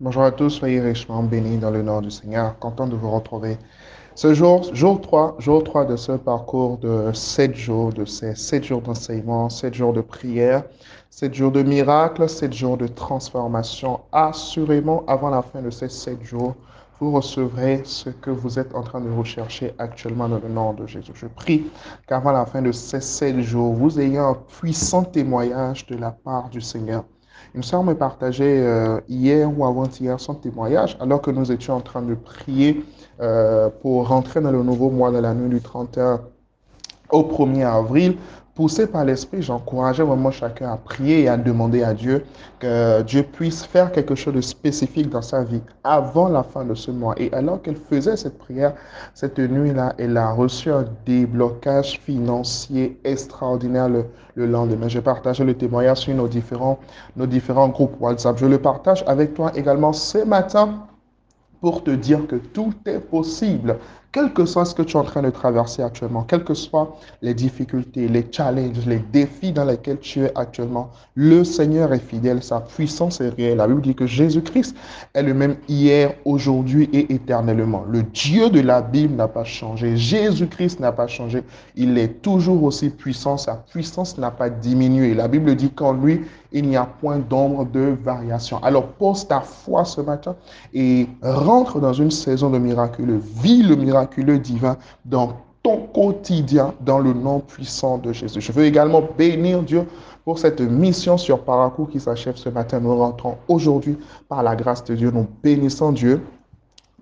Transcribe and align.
Bonjour 0.00 0.22
à 0.22 0.30
tous, 0.30 0.50
soyez 0.50 0.80
richement 0.80 1.24
bénis 1.24 1.58
dans 1.58 1.72
le 1.72 1.82
nom 1.82 2.00
du 2.00 2.12
Seigneur. 2.12 2.56
Content 2.60 2.86
de 2.86 2.94
vous 2.94 3.10
retrouver. 3.10 3.58
Ce 4.14 4.32
jour, 4.32 4.72
jour 4.72 5.00
3, 5.00 5.34
jour 5.40 5.64
3 5.64 5.86
de 5.86 5.96
ce 5.96 6.12
parcours 6.12 6.78
de 6.78 7.10
7 7.12 7.56
jours, 7.56 7.92
de 7.92 8.04
ces 8.04 8.36
7 8.36 8.62
jours 8.62 8.80
d'enseignement, 8.80 9.48
7 9.48 9.74
jours 9.74 9.92
de 9.92 10.00
prière, 10.00 10.62
7 11.10 11.34
jours 11.34 11.50
de 11.50 11.64
miracles, 11.64 12.28
7 12.28 12.52
jours 12.52 12.76
de 12.76 12.86
transformation. 12.86 13.98
Assurément, 14.12 15.02
avant 15.08 15.30
la 15.30 15.42
fin 15.42 15.62
de 15.62 15.70
ces 15.70 15.88
7 15.88 16.22
jours, 16.22 16.54
vous 17.00 17.10
recevrez 17.10 17.80
ce 17.82 18.10
que 18.10 18.30
vous 18.30 18.60
êtes 18.60 18.76
en 18.76 18.84
train 18.84 19.00
de 19.00 19.10
rechercher 19.10 19.74
actuellement 19.80 20.28
dans 20.28 20.38
le 20.38 20.48
nom 20.48 20.74
de 20.74 20.86
Jésus. 20.86 21.10
Je 21.12 21.26
prie 21.26 21.72
qu'avant 22.06 22.30
la 22.30 22.46
fin 22.46 22.62
de 22.62 22.70
ces 22.70 23.00
7 23.00 23.40
jours, 23.40 23.74
vous 23.74 23.98
ayez 23.98 24.18
un 24.18 24.34
puissant 24.60 25.02
témoignage 25.02 25.86
de 25.86 25.96
la 25.96 26.12
part 26.12 26.50
du 26.50 26.60
Seigneur. 26.60 27.02
Une 27.54 27.62
sœur 27.62 27.82
me 27.82 27.94
partageait 27.94 28.60
euh, 28.60 29.00
hier 29.08 29.50
ou 29.56 29.64
avant-hier 29.64 30.20
son 30.20 30.34
témoignage 30.34 30.96
alors 31.00 31.22
que 31.22 31.30
nous 31.30 31.50
étions 31.50 31.74
en 31.74 31.80
train 31.80 32.02
de 32.02 32.14
prier 32.14 32.84
euh, 33.20 33.68
pour 33.82 34.08
rentrer 34.08 34.40
dans 34.40 34.52
le 34.52 34.62
nouveau 34.62 34.90
mois 34.90 35.10
de 35.10 35.18
la 35.18 35.34
nuit 35.34 35.48
du 35.48 35.60
31 35.60 36.20
au 37.10 37.22
1er 37.22 37.66
avril 37.66 38.16
poussé 38.58 38.88
par 38.88 39.04
l'Esprit, 39.04 39.40
j'encourageais 39.40 40.02
vraiment 40.02 40.32
chacun 40.32 40.72
à 40.72 40.76
prier 40.76 41.20
et 41.20 41.28
à 41.28 41.36
demander 41.36 41.84
à 41.84 41.94
Dieu 41.94 42.24
que 42.58 43.02
Dieu 43.02 43.22
puisse 43.22 43.64
faire 43.64 43.92
quelque 43.92 44.16
chose 44.16 44.34
de 44.34 44.40
spécifique 44.40 45.10
dans 45.10 45.22
sa 45.22 45.44
vie 45.44 45.60
avant 45.84 46.28
la 46.28 46.42
fin 46.42 46.64
de 46.64 46.74
ce 46.74 46.90
mois. 46.90 47.14
Et 47.18 47.32
alors 47.32 47.62
qu'elle 47.62 47.76
faisait 47.76 48.16
cette 48.16 48.36
prière, 48.36 48.74
cette 49.14 49.38
nuit-là, 49.38 49.94
elle 49.96 50.16
a 50.16 50.32
reçu 50.32 50.72
un 50.72 50.86
déblocage 51.06 52.00
financier 52.00 52.98
extraordinaire 53.04 53.88
le, 53.88 54.06
lendemain. 54.34 54.88
Je 54.88 54.98
partageais 54.98 55.44
le 55.44 55.54
témoignage 55.54 55.98
sur 55.98 56.14
nos 56.16 56.26
différents, 56.26 56.80
nos 57.14 57.26
différents 57.26 57.68
groupes 57.68 57.94
WhatsApp. 58.00 58.38
Je 58.38 58.46
le 58.46 58.58
partage 58.58 59.04
avec 59.06 59.34
toi 59.34 59.52
également 59.54 59.92
ce 59.92 60.18
matin 60.24 60.80
pour 61.60 61.84
te 61.84 61.92
dire 61.92 62.26
que 62.26 62.36
tout 62.36 62.74
est 62.86 62.98
possible 62.98 63.76
quel 64.10 64.32
que 64.32 64.46
soit 64.46 64.64
ce 64.64 64.74
que 64.74 64.82
tu 64.82 64.96
es 64.96 65.00
en 65.00 65.04
train 65.04 65.22
de 65.22 65.30
traverser 65.30 65.82
actuellement, 65.82 66.22
quelles 66.22 66.44
que 66.44 66.54
soient 66.54 66.96
les 67.20 67.34
difficultés, 67.34 68.08
les 68.08 68.26
challenges, 68.30 68.86
les 68.86 68.98
défis 69.12 69.52
dans 69.52 69.64
lesquels 69.64 69.98
tu 69.98 70.24
es 70.24 70.32
actuellement, 70.34 70.90
le 71.14 71.44
Seigneur 71.44 71.92
est 71.92 71.98
fidèle, 71.98 72.42
sa 72.42 72.60
puissance 72.60 73.20
est 73.20 73.28
réelle. 73.30 73.58
La 73.58 73.66
Bible 73.66 73.82
dit 73.82 73.94
que 73.94 74.06
Jésus-Christ 74.06 74.74
est 75.14 75.22
le 75.22 75.34
même 75.34 75.56
hier, 75.68 76.14
aujourd'hui 76.24 76.88
et 76.92 77.12
éternellement. 77.12 77.84
Le 77.88 78.02
Dieu 78.02 78.48
de 78.50 78.60
la 78.60 78.80
Bible 78.80 79.14
n'a 79.14 79.28
pas 79.28 79.44
changé. 79.44 79.96
Jésus-Christ 79.96 80.80
n'a 80.80 80.92
pas 80.92 81.06
changé. 81.06 81.42
Il 81.76 81.98
est 81.98 82.22
toujours 82.22 82.62
aussi 82.62 82.90
puissant. 82.90 83.36
Sa 83.36 83.54
puissance 83.54 84.16
n'a 84.16 84.30
pas 84.30 84.48
diminué. 84.48 85.14
La 85.14 85.28
Bible 85.28 85.54
dit 85.54 85.70
qu'en 85.70 85.92
lui, 85.92 86.22
il 86.52 86.66
n'y 86.66 86.76
a 86.76 86.84
point 86.84 87.18
d'ombre 87.18 87.66
de 87.66 87.96
variation. 88.02 88.62
Alors 88.62 88.86
pose 88.86 89.28
ta 89.28 89.40
foi 89.40 89.84
ce 89.84 90.00
matin 90.00 90.34
et 90.72 91.06
rentre 91.22 91.78
dans 91.78 91.92
une 91.92 92.10
saison 92.10 92.48
de 92.50 92.58
miraculeux. 92.58 93.20
Vis 93.42 93.62
le 93.62 93.76
miraculeux 93.98 94.38
divin 94.38 94.76
dans 95.04 95.36
ton 95.62 95.86
quotidien 95.92 96.74
dans 96.80 96.98
le 96.98 97.12
nom 97.12 97.40
puissant 97.40 97.98
de 97.98 98.12
Jésus. 98.12 98.40
Je 98.40 98.52
veux 98.52 98.64
également 98.64 99.02
bénir 99.16 99.62
Dieu 99.62 99.84
pour 100.24 100.38
cette 100.38 100.60
mission 100.60 101.18
sur 101.18 101.40
Paracou 101.40 101.86
qui 101.86 102.00
s'achève 102.00 102.36
ce 102.36 102.48
matin. 102.48 102.80
Nous 102.80 102.96
rentrons 102.96 103.36
aujourd'hui 103.48 103.98
par 104.28 104.42
la 104.42 104.54
grâce 104.54 104.84
de 104.84 104.94
Dieu. 104.94 105.10
Nous 105.10 105.26
bénissons 105.42 105.92
Dieu 105.92 106.22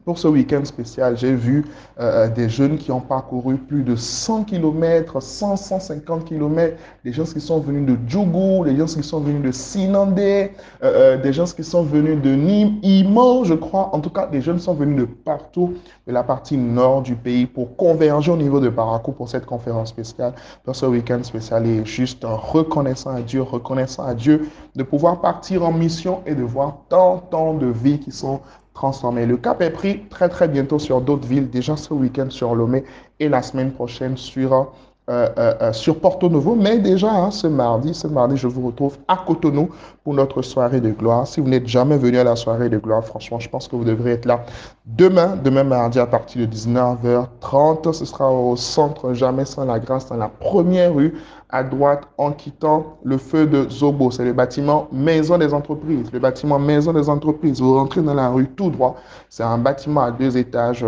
pour 0.06 0.18
ce 0.18 0.28
week-end 0.28 0.64
spécial, 0.64 1.18
j'ai 1.18 1.34
vu 1.34 1.64
euh, 1.98 2.28
des 2.28 2.48
jeunes 2.48 2.78
qui 2.78 2.92
ont 2.92 3.00
parcouru 3.00 3.56
plus 3.56 3.82
de 3.82 3.96
100 3.96 4.44
km, 4.44 5.20
100, 5.20 5.56
150 5.56 6.24
km, 6.24 6.76
des 7.04 7.12
gens 7.12 7.24
qui 7.24 7.40
sont 7.40 7.58
venus 7.58 7.84
de 7.84 7.98
Djougou, 8.08 8.64
des 8.64 8.77
gens 8.77 8.86
qui 8.86 9.02
sont 9.02 9.18
venus 9.18 9.42
de 9.42 9.50
Sinandé, 9.50 10.52
euh, 10.84 11.16
euh, 11.16 11.16
des 11.20 11.32
gens 11.32 11.46
qui 11.46 11.64
sont 11.64 11.82
venus 11.82 12.22
de 12.22 12.30
Nîmes, 12.30 12.78
Iman, 12.84 13.42
je 13.42 13.54
crois. 13.54 13.90
En 13.92 13.98
tout 13.98 14.10
cas, 14.10 14.28
des 14.28 14.40
jeunes 14.40 14.60
sont 14.60 14.74
venus 14.74 14.96
de 14.96 15.06
partout, 15.06 15.74
de 16.06 16.12
la 16.12 16.22
partie 16.22 16.56
nord 16.56 17.02
du 17.02 17.16
pays, 17.16 17.46
pour 17.46 17.74
converger 17.74 18.30
au 18.30 18.36
niveau 18.36 18.60
de 18.60 18.68
Parakou 18.68 19.10
pour 19.10 19.28
cette 19.28 19.44
conférence 19.44 19.88
spéciale, 19.88 20.34
pour 20.62 20.77
ce 20.77 20.86
week-end 20.86 21.24
spécial. 21.24 21.66
Et 21.66 21.84
juste 21.84 22.22
reconnaissant 22.22 23.11
à 23.11 23.22
Dieu, 23.22 23.42
reconnaissant 23.42 24.05
à 24.05 24.14
Dieu 24.14 24.48
de 24.77 24.84
pouvoir 24.84 25.20
partir 25.20 25.64
en 25.64 25.72
mission 25.72 26.22
et 26.27 26.36
de 26.36 26.45
voir 26.45 26.77
tant, 26.89 27.18
tant 27.18 27.55
de 27.55 27.66
vies 27.66 27.98
qui 27.98 28.12
sont 28.12 28.40
Le 28.83 29.37
cap 29.37 29.63
est 29.63 29.70
pris 29.70 30.07
très 30.11 30.29
très 30.29 30.48
bientôt 30.48 30.79
sur 30.79 31.01
d'autres 31.01 31.27
villes, 31.27 31.48
déjà 31.48 31.79
ce 31.79 31.95
week-end 31.95 32.29
sur 32.29 32.55
Lomé 32.55 32.85
et 33.20 33.31
la 33.31 33.41
semaine 33.41 33.73
prochaine 33.73 34.19
sur 34.19 34.70
euh, 35.08 35.28
euh, 35.39 35.55
euh, 35.62 35.72
sur 35.72 36.00
Porto 36.00 36.28
Novo, 36.28 36.56
mais 36.56 36.78
déjà 36.78 37.08
hein, 37.08 37.30
ce 37.30 37.46
mardi, 37.46 37.94
ce 37.94 38.08
mardi, 38.08 38.36
je 38.36 38.48
vous 38.48 38.67
retrouve 38.67 38.98
à 39.06 39.17
Cotonou 39.24 39.70
pour 40.02 40.14
notre 40.14 40.42
soirée 40.42 40.80
de 40.80 40.90
gloire. 40.90 41.28
Si 41.28 41.40
vous 41.40 41.46
n'êtes 41.48 41.68
jamais 41.68 41.96
venu 41.96 42.18
à 42.18 42.24
la 42.24 42.34
soirée 42.34 42.68
de 42.68 42.77
gloire, 42.77 43.05
franchement, 43.05 43.39
je 43.39 43.48
pense 43.48 43.68
que 43.68 43.77
vous 43.77 43.84
devrez 43.84 44.11
être 44.11 44.24
là 44.24 44.45
demain, 44.84 45.36
demain 45.36 45.62
mardi 45.62 46.00
à 46.00 46.06
partir 46.06 46.45
de 46.45 46.52
19h30. 46.52 47.92
Ce 47.92 48.05
sera 48.05 48.33
au 48.33 48.56
centre 48.56 49.12
Jamais 49.12 49.45
sans 49.45 49.64
la 49.64 49.78
grâce 49.78 50.08
dans 50.08 50.16
la 50.16 50.27
première 50.27 50.92
rue 50.92 51.14
à 51.50 51.62
droite 51.62 52.02
en 52.18 52.33
quittant 52.33 52.98
le 53.05 53.16
feu 53.16 53.46
de 53.46 53.68
Zobo. 53.70 54.11
C'est 54.11 54.24
le 54.24 54.33
bâtiment 54.33 54.89
Maison 54.90 55.39
des 55.39 55.55
entreprises. 55.55 56.11
Le 56.12 56.18
bâtiment 56.18 56.58
Maison 56.58 56.92
des 56.92 57.08
entreprises. 57.08 57.61
Vous 57.61 57.74
rentrez 57.74 58.02
dans 58.02 58.14
la 58.14 58.28
rue 58.28 58.48
tout 58.48 58.70
droit. 58.70 58.96
C'est 59.30 59.45
un 59.45 59.58
bâtiment 59.58 60.00
à 60.00 60.11
deux 60.11 60.36
étages 60.36 60.84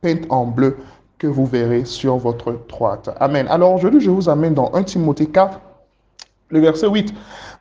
peint 0.00 0.20
en 0.30 0.46
bleu 0.46 0.78
que 1.18 1.26
vous 1.26 1.46
verrez 1.46 1.84
sur 1.84 2.16
votre 2.16 2.52
droite. 2.68 3.10
Amen. 3.20 3.46
Alors 3.48 3.74
aujourd'hui, 3.74 4.00
je 4.00 4.10
vous 4.10 4.28
amène 4.28 4.54
dans 4.54 4.72
1 4.74 4.84
Timothée 4.84 5.26
4, 5.26 5.60
le 6.50 6.60
verset 6.60 6.88
8. 6.88 7.12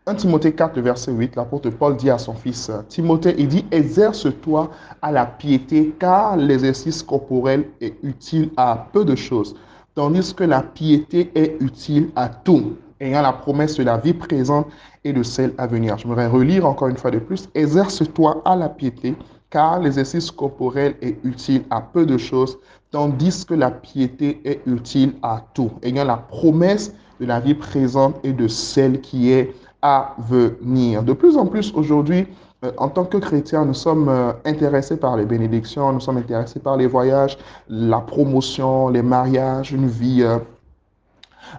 1 0.05 0.15
Timothée 0.15 0.53
4, 0.53 0.75
le 0.77 0.83
verset 0.83 1.11
8, 1.11 1.35
l'apôtre 1.35 1.69
Paul 1.69 1.97
dit 1.97 2.09
à 2.09 2.17
son 2.17 2.33
fils 2.33 2.71
Timothée, 2.87 3.35
il 3.37 3.49
dit, 3.49 3.65
exerce-toi 3.71 4.71
à 5.01 5.11
la 5.11 5.25
piété, 5.25 5.93
car 5.99 6.37
l'exercice 6.37 7.03
corporel 7.03 7.65
est 7.81 7.95
utile 8.03 8.49
à 8.55 8.87
peu 8.93 9.03
de 9.03 9.15
choses, 9.15 9.53
tandis 9.95 10.33
que 10.33 10.45
la 10.45 10.61
piété 10.61 11.29
est 11.35 11.57
utile 11.59 12.09
à 12.15 12.29
tout, 12.29 12.77
ayant 13.01 13.21
la 13.21 13.33
promesse 13.33 13.75
de 13.75 13.83
la 13.83 13.97
vie 13.97 14.13
présente 14.13 14.67
et 15.03 15.11
de 15.11 15.23
celle 15.23 15.53
à 15.57 15.67
venir. 15.67 15.97
Je 15.97 16.07
voudrais 16.07 16.27
relire 16.27 16.65
encore 16.65 16.87
une 16.87 16.97
fois 16.97 17.11
de 17.11 17.19
plus, 17.19 17.49
exerce-toi 17.53 18.41
à 18.45 18.55
la 18.55 18.69
piété, 18.69 19.13
car 19.49 19.79
l'exercice 19.79 20.31
corporel 20.31 20.95
est 21.01 21.17
utile 21.23 21.63
à 21.69 21.81
peu 21.81 22.05
de 22.05 22.17
choses, 22.17 22.57
tandis 22.91 23.45
que 23.45 23.53
la 23.53 23.71
piété 23.71 24.41
est 24.43 24.61
utile 24.65 25.13
à 25.21 25.43
tout, 25.53 25.71
ayant 25.83 26.05
la 26.05 26.17
promesse 26.17 26.93
de 27.19 27.25
la 27.25 27.39
vie 27.39 27.55
présente 27.55 28.15
et 28.23 28.33
de 28.33 28.47
celle 28.47 29.01
qui 29.01 29.31
est 29.31 29.55
à 29.81 30.15
venir. 30.19 31.03
De 31.03 31.13
plus 31.13 31.37
en 31.37 31.45
plus 31.45 31.71
aujourd'hui, 31.75 32.27
euh, 32.65 32.71
en 32.77 32.89
tant 32.89 33.05
que 33.05 33.17
chrétiens, 33.17 33.65
nous 33.65 33.73
sommes 33.73 34.09
euh, 34.09 34.33
intéressés 34.45 34.97
par 34.97 35.15
les 35.15 35.25
bénédictions, 35.25 35.93
nous 35.93 35.99
sommes 35.99 36.17
intéressés 36.17 36.59
par 36.59 36.75
les 36.75 36.87
voyages, 36.87 37.37
la 37.69 37.99
promotion, 37.99 38.89
les 38.89 39.03
mariages, 39.03 39.71
une 39.71 39.87
vie 39.87 40.23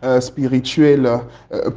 euh, 0.03 0.20
spirituelle, 0.20 1.09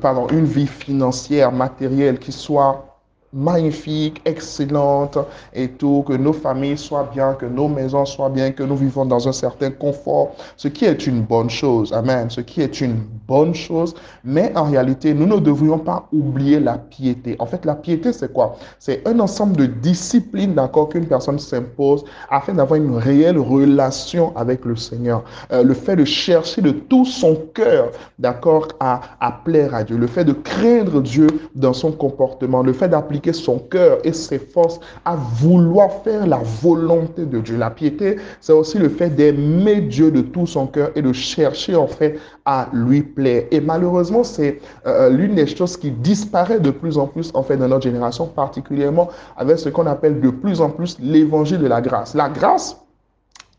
pardon, 0.01 0.28
une 0.29 0.45
vie 0.45 0.67
financière, 0.67 1.51
matérielle 1.51 2.19
qui 2.19 2.31
soit 2.33 2.91
magnifique, 3.33 4.21
excellente 4.25 5.17
et 5.53 5.69
tout, 5.69 6.03
que 6.07 6.13
nos 6.13 6.33
familles 6.33 6.77
soient 6.77 7.09
bien, 7.13 7.33
que 7.33 7.45
nos 7.45 7.67
maisons 7.67 8.05
soient 8.05 8.29
bien, 8.29 8.51
que 8.51 8.63
nous 8.63 8.75
vivons 8.75 9.05
dans 9.05 9.27
un 9.27 9.31
certain 9.31 9.71
confort, 9.71 10.35
ce 10.57 10.67
qui 10.67 10.85
est 10.85 11.07
une 11.07 11.21
bonne 11.21 11.49
chose. 11.49 11.93
Amen. 11.93 12.29
Ce 12.29 12.41
qui 12.41 12.61
est 12.61 12.81
une 12.81 12.97
bonne 13.27 13.53
chose. 13.53 13.95
Mais 14.23 14.51
en 14.55 14.63
réalité, 14.63 15.13
nous 15.13 15.25
ne 15.25 15.37
devrions 15.37 15.79
pas 15.79 16.07
oublier 16.11 16.59
la 16.59 16.77
piété. 16.77 17.35
En 17.39 17.45
fait, 17.45 17.65
la 17.65 17.75
piété, 17.75 18.11
c'est 18.11 18.33
quoi? 18.33 18.57
C'est 18.79 19.07
un 19.07 19.19
ensemble 19.19 19.55
de 19.55 19.65
disciplines, 19.65 20.53
d'accord, 20.53 20.89
qu'une 20.89 21.05
personne 21.07 21.39
s'impose 21.39 22.03
afin 22.29 22.53
d'avoir 22.53 22.79
une 22.79 22.95
réelle 22.95 23.37
relation 23.37 24.35
avec 24.35 24.65
le 24.65 24.75
Seigneur. 24.75 25.23
Euh, 25.51 25.63
le 25.63 25.73
fait 25.73 25.95
de 25.95 26.05
chercher 26.05 26.61
de 26.61 26.71
tout 26.71 27.05
son 27.05 27.35
cœur, 27.53 27.91
d'accord, 28.19 28.67
à, 28.79 29.01
à 29.19 29.31
plaire 29.31 29.73
à 29.73 29.83
Dieu. 29.83 29.97
Le 29.97 30.07
fait 30.07 30.25
de 30.25 30.33
craindre 30.33 31.01
Dieu 31.01 31.27
dans 31.55 31.73
son 31.73 31.91
comportement. 31.91 32.61
Le 32.63 32.73
fait 32.73 32.89
d'appliquer 32.89 33.20
son 33.31 33.59
cœur 33.59 33.99
et 34.03 34.13
ses 34.13 34.39
forces 34.39 34.79
à 35.05 35.15
vouloir 35.15 36.01
faire 36.03 36.25
la 36.25 36.41
volonté 36.61 37.25
de 37.25 37.40
Dieu. 37.40 37.57
La 37.57 37.69
piété, 37.69 38.17
c'est 38.40 38.53
aussi 38.53 38.78
le 38.78 38.90
fait 38.90 39.09
d'aimer 39.09 39.81
Dieu 39.81 40.11
de 40.11 40.22
tout 40.22 40.47
son 40.47 40.67
cœur 40.67 40.90
et 40.96 41.01
de 41.01 41.13
chercher 41.13 41.75
en 41.75 41.87
fait 41.87 42.19
à 42.46 42.67
lui 42.73 43.03
plaire. 43.03 43.43
Et 43.51 43.61
malheureusement, 43.61 44.23
c'est 44.23 44.59
euh, 44.87 45.09
l'une 45.09 45.35
des 45.35 45.47
choses 45.47 45.78
qui 45.78 45.91
disparaît 45.91 46.59
de 46.59 46.72
plus 46.72 46.97
en 46.97 47.07
plus 47.07 47.31
en 47.34 47.43
fait 47.43 47.57
dans 47.57 47.67
notre 47.67 47.84
génération, 47.84 48.25
particulièrement 48.25 49.09
avec 49.37 49.59
ce 49.59 49.69
qu'on 49.69 49.85
appelle 49.85 50.19
de 50.19 50.29
plus 50.29 50.61
en 50.61 50.69
plus 50.69 50.97
l'évangile 50.99 51.59
de 51.59 51.67
la 51.67 51.81
grâce. 51.81 52.16
La 52.16 52.29
grâce, 52.29 52.80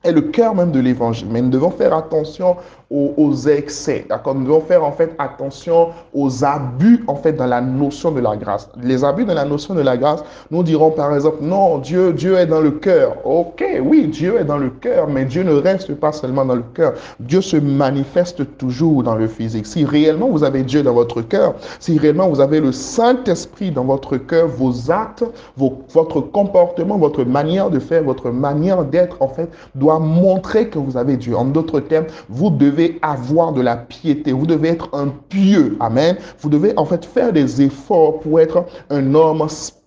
est 0.05 0.13
le 0.13 0.23
cœur 0.23 0.55
même 0.55 0.73
de 0.73 0.81
l'évangile. 0.81 1.29
Mais 1.31 1.41
nous 1.43 1.51
devons 1.51 1.71
faire 1.71 1.95
attention 1.95 2.57
aux, 2.93 3.35
excès, 3.49 4.05
d'accord? 4.09 4.35
Nous 4.35 4.45
devons 4.45 4.61
faire 4.61 4.85
en 4.85 4.93
fait 4.93 5.15
attention 5.19 5.89
aux 6.13 6.45
abus 6.45 7.03
en 7.07 7.15
fait 7.15 7.33
dans 7.33 7.47
la 7.47 7.63
notion 7.63 8.11
de 8.11 8.21
la 8.21 8.37
grâce. 8.37 8.69
Les 8.83 9.03
abus 9.03 9.25
dans 9.25 9.35
la 9.35 9.47
notion 9.47 9.75
de 9.75 9.81
la 9.81 9.97
grâce, 9.97 10.23
nous 10.51 10.63
dirons 10.63 10.91
par 10.91 11.15
exemple, 11.15 11.39
non, 11.41 11.79
Dieu, 11.79 12.13
Dieu 12.13 12.37
est 12.37 12.47
dans 12.47 12.61
le 12.61 12.73
cœur. 12.73 13.17
Ok, 13.25 13.65
oui, 13.83 14.09
Dieu 14.09 14.39
est 14.39 14.45
dans 14.45 14.59
le 14.59 14.69
cœur, 14.69 15.09
mais 15.09 15.25
Dieu 15.25 15.43
ne 15.43 15.55
reste 15.55 15.95
pas 15.95 16.13
seulement 16.13 16.45
dans 16.45 16.57
le 16.57 16.65
cœur. 16.75 16.93
Dieu 17.19 17.41
se 17.41 17.57
manifeste 17.57 18.59
toujours 18.59 19.03
dans 19.03 19.15
le 19.15 19.27
physique. 19.27 19.67
Si 19.67 19.87
réellement 19.87 20.29
vous 20.29 20.45
avez 20.45 20.63
Dieu 20.63 20.83
dans 20.83 20.95
votre 20.95 21.23
cœur, 21.23 21.55
si 21.81 21.99
réellement 21.99 22.29
vous 22.29 22.41
avez 22.41 22.61
le 22.61 22.73
Saint-Esprit 22.73 23.71
dans 23.71 23.85
votre 23.85 24.19
cœur, 24.19 24.49
vos 24.49 24.91
actes, 24.91 25.25
votre 25.57 26.21
comportement, 26.21 26.99
votre 26.99 27.25
manière 27.25 27.71
de 27.71 27.79
faire, 27.79 28.03
votre 28.03 28.31
manière 28.31 28.85
d'être, 28.85 29.17
en 29.21 29.29
fait, 29.29 29.49
montrer 29.99 30.69
que 30.69 30.79
vous 30.79 30.97
avez 30.97 31.17
Dieu. 31.17 31.37
En 31.37 31.45
d'autres 31.45 31.81
termes, 31.81 32.07
vous 32.29 32.51
devez 32.51 32.99
avoir 33.03 33.53
de 33.53 33.61
la 33.61 33.77
piété. 33.77 34.33
Vous 34.33 34.47
devez 34.47 34.69
être 34.69 34.89
un 34.93 35.09
pieux. 35.09 35.77
Amen. 35.81 36.17
Vous 36.41 36.49
devez 36.49 36.73
en 36.77 36.85
fait 36.85 37.05
faire 37.05 37.33
des 37.33 37.63
efforts 37.63 38.21
pour 38.21 38.41
être 38.41 38.65
un 38.91 39.15
homme 39.15 39.49
spirituel. 39.49 39.82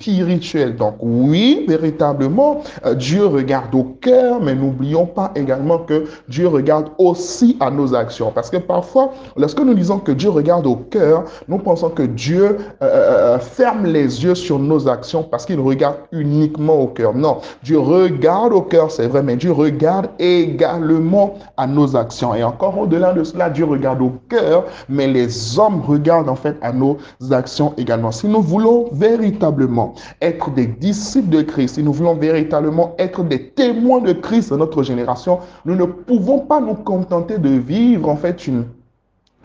Donc 0.77 0.97
oui, 0.99 1.65
véritablement, 1.67 2.61
euh, 2.85 2.93
Dieu 2.93 3.25
regarde 3.25 3.73
au 3.73 3.83
cœur, 3.83 4.39
mais 4.39 4.53
n'oublions 4.53 5.07
pas 5.07 5.31
également 5.35 5.79
que 5.79 6.03
Dieu 6.27 6.47
regarde 6.47 6.89
aussi 6.99 7.57
à 7.59 7.71
nos 7.71 7.95
actions. 7.95 8.31
Parce 8.31 8.51
que 8.51 8.57
parfois, 8.57 9.13
lorsque 9.35 9.59
nous 9.59 9.73
disons 9.73 9.97
que 9.97 10.11
Dieu 10.11 10.29
regarde 10.29 10.67
au 10.67 10.75
cœur, 10.75 11.23
nous 11.47 11.57
pensons 11.57 11.89
que 11.89 12.03
Dieu 12.03 12.57
euh, 12.83 12.83
euh, 12.83 13.39
ferme 13.39 13.85
les 13.85 14.23
yeux 14.23 14.35
sur 14.35 14.59
nos 14.59 14.87
actions 14.87 15.23
parce 15.23 15.45
qu'il 15.45 15.59
regarde 15.59 15.95
uniquement 16.11 16.81
au 16.81 16.87
cœur. 16.87 17.15
Non, 17.15 17.39
Dieu 17.63 17.79
regarde 17.79 18.53
au 18.53 18.61
cœur, 18.61 18.91
c'est 18.91 19.07
vrai, 19.07 19.23
mais 19.23 19.37
Dieu 19.37 19.53
regarde 19.53 20.09
également 20.19 21.33
à 21.57 21.65
nos 21.65 21.95
actions. 21.95 22.35
Et 22.35 22.43
encore 22.43 22.77
au-delà 22.77 23.13
de 23.13 23.23
cela, 23.23 23.49
Dieu 23.49 23.65
regarde 23.65 24.01
au 24.01 24.11
cœur, 24.29 24.65
mais 24.87 25.07
les 25.07 25.57
hommes 25.57 25.81
regardent 25.81 26.29
en 26.29 26.35
fait 26.35 26.57
à 26.61 26.71
nos 26.71 26.97
actions 27.31 27.73
également. 27.77 28.11
Si 28.11 28.27
nous 28.27 28.41
voulons 28.41 28.89
véritablement 28.91 29.84
être 30.21 30.51
des 30.51 30.67
disciples 30.67 31.29
de 31.29 31.41
Christ, 31.41 31.75
si 31.75 31.83
nous 31.83 31.93
voulons 31.93 32.15
véritablement 32.15 32.95
être 32.97 33.23
des 33.23 33.49
témoins 33.49 34.01
de 34.01 34.13
Christ 34.13 34.49
dans 34.49 34.57
notre 34.57 34.83
génération, 34.83 35.39
nous 35.65 35.75
ne 35.75 35.85
pouvons 35.85 36.39
pas 36.39 36.59
nous 36.59 36.75
contenter 36.75 37.37
de 37.37 37.49
vivre 37.49 38.09
en 38.09 38.15
fait 38.15 38.47
une 38.47 38.65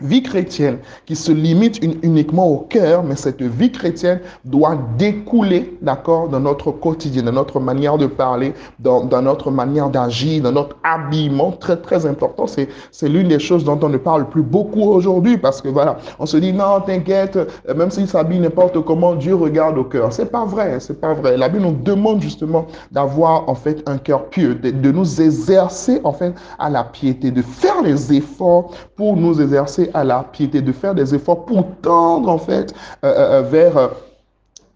vie 0.01 0.23
chrétienne 0.23 0.79
qui 1.05 1.15
se 1.15 1.31
limite 1.31 1.83
uniquement 2.03 2.47
au 2.47 2.57
cœur, 2.57 3.03
mais 3.03 3.15
cette 3.15 3.41
vie 3.41 3.71
chrétienne 3.71 4.19
doit 4.45 4.77
découler, 4.97 5.77
d'accord, 5.81 6.29
dans 6.29 6.39
notre 6.39 6.71
quotidien, 6.71 7.23
dans 7.23 7.31
notre 7.31 7.59
manière 7.59 7.97
de 7.97 8.07
parler, 8.07 8.53
dans, 8.79 9.05
notre 9.21 9.51
manière 9.51 9.89
d'agir, 9.89 10.43
dans 10.43 10.51
notre 10.51 10.75
habillement, 10.83 11.51
très 11.51 11.77
très 11.77 12.05
important. 12.05 12.47
C'est, 12.47 12.67
c'est 12.91 13.09
l'une 13.09 13.27
des 13.27 13.39
choses 13.39 13.63
dont 13.63 13.79
on 13.81 13.89
ne 13.89 13.97
parle 13.97 14.29
plus 14.29 14.41
beaucoup 14.41 14.83
aujourd'hui 14.83 15.37
parce 15.37 15.61
que 15.61 15.69
voilà, 15.69 15.97
on 16.19 16.25
se 16.25 16.37
dit 16.37 16.53
non, 16.53 16.81
t'inquiète, 16.81 17.37
même 17.75 17.91
s'il 17.91 18.07
s'habille 18.07 18.39
n'importe 18.39 18.79
comment, 18.83 19.15
Dieu 19.15 19.35
regarde 19.35 19.77
au 19.77 19.83
cœur. 19.83 20.11
C'est 20.11 20.31
pas 20.31 20.45
vrai, 20.45 20.79
c'est 20.79 20.99
pas 20.99 21.13
vrai. 21.13 21.37
La 21.37 21.49
Bible 21.49 21.63
nous 21.63 21.77
demande 21.83 22.21
justement 22.21 22.65
d'avoir 22.91 23.47
en 23.49 23.55
fait 23.55 23.83
un 23.87 23.97
cœur 23.97 24.25
pieux, 24.25 24.55
de, 24.55 24.71
de 24.71 24.91
nous 24.91 25.21
exercer 25.21 26.01
en 26.03 26.13
fait 26.13 26.33
à 26.59 26.69
la 26.69 26.83
piété, 26.83 27.31
de 27.31 27.41
faire 27.41 27.81
les 27.83 28.13
efforts 28.13 28.71
pour 28.95 29.15
nous 29.15 29.41
exercer 29.41 29.90
à 29.93 30.03
la 30.03 30.23
piété, 30.23 30.61
de 30.61 30.71
faire 30.71 30.95
des 30.95 31.13
efforts 31.15 31.45
pour 31.45 31.65
tendre 31.81 32.29
en 32.29 32.37
fait 32.37 32.73
euh, 33.03 33.07
euh, 33.07 33.39
euh, 33.39 33.41
vers 33.41 33.89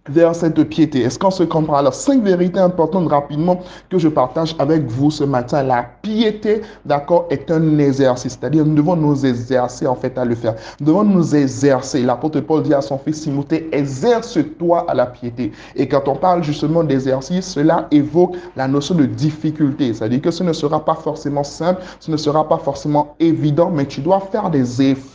vers 0.09 0.35
cette 0.35 0.61
piété. 0.63 1.01
Est-ce 1.01 1.17
qu'on 1.17 1.31
se 1.31 1.43
comprend? 1.43 1.75
Alors, 1.75 1.93
cinq 1.93 2.21
vérités 2.23 2.59
importantes 2.59 3.09
rapidement 3.09 3.61
que 3.89 3.97
je 3.97 4.07
partage 4.07 4.55
avec 4.59 4.85
vous 4.85 5.09
ce 5.09 5.23
matin. 5.23 5.63
La 5.63 5.83
piété, 6.01 6.61
d'accord, 6.85 7.25
est 7.29 7.49
un 7.49 7.77
exercice. 7.79 8.37
C'est-à-dire, 8.39 8.65
nous 8.65 8.75
devons 8.75 8.95
nous 8.95 9.25
exercer 9.25 9.87
en 9.87 9.95
fait 9.95 10.17
à 10.17 10.25
le 10.25 10.35
faire. 10.35 10.55
Nous 10.79 10.87
devons 10.87 11.03
nous 11.03 11.35
exercer. 11.35 12.03
L'apôtre 12.03 12.39
Paul 12.41 12.63
dit 12.63 12.73
à 12.73 12.81
son 12.81 12.97
fils 12.97 13.21
Timothée, 13.21 13.67
exerce-toi 13.71 14.85
à 14.87 14.93
la 14.93 15.07
piété. 15.07 15.51
Et 15.75 15.87
quand 15.87 16.07
on 16.07 16.15
parle 16.15 16.43
justement 16.43 16.83
d'exercice, 16.83 17.45
cela 17.45 17.87
évoque 17.91 18.35
la 18.55 18.67
notion 18.67 18.95
de 18.95 19.05
difficulté. 19.05 19.93
C'est-à-dire 19.93 20.21
que 20.21 20.31
ce 20.31 20.43
ne 20.43 20.53
sera 20.53 20.83
pas 20.83 20.95
forcément 20.95 21.43
simple, 21.43 21.81
ce 21.99 22.11
ne 22.11 22.17
sera 22.17 22.47
pas 22.47 22.57
forcément 22.57 23.15
évident, 23.19 23.71
mais 23.71 23.85
tu 23.85 24.01
dois 24.01 24.19
faire 24.19 24.49
des 24.49 24.81
efforts, 24.81 25.14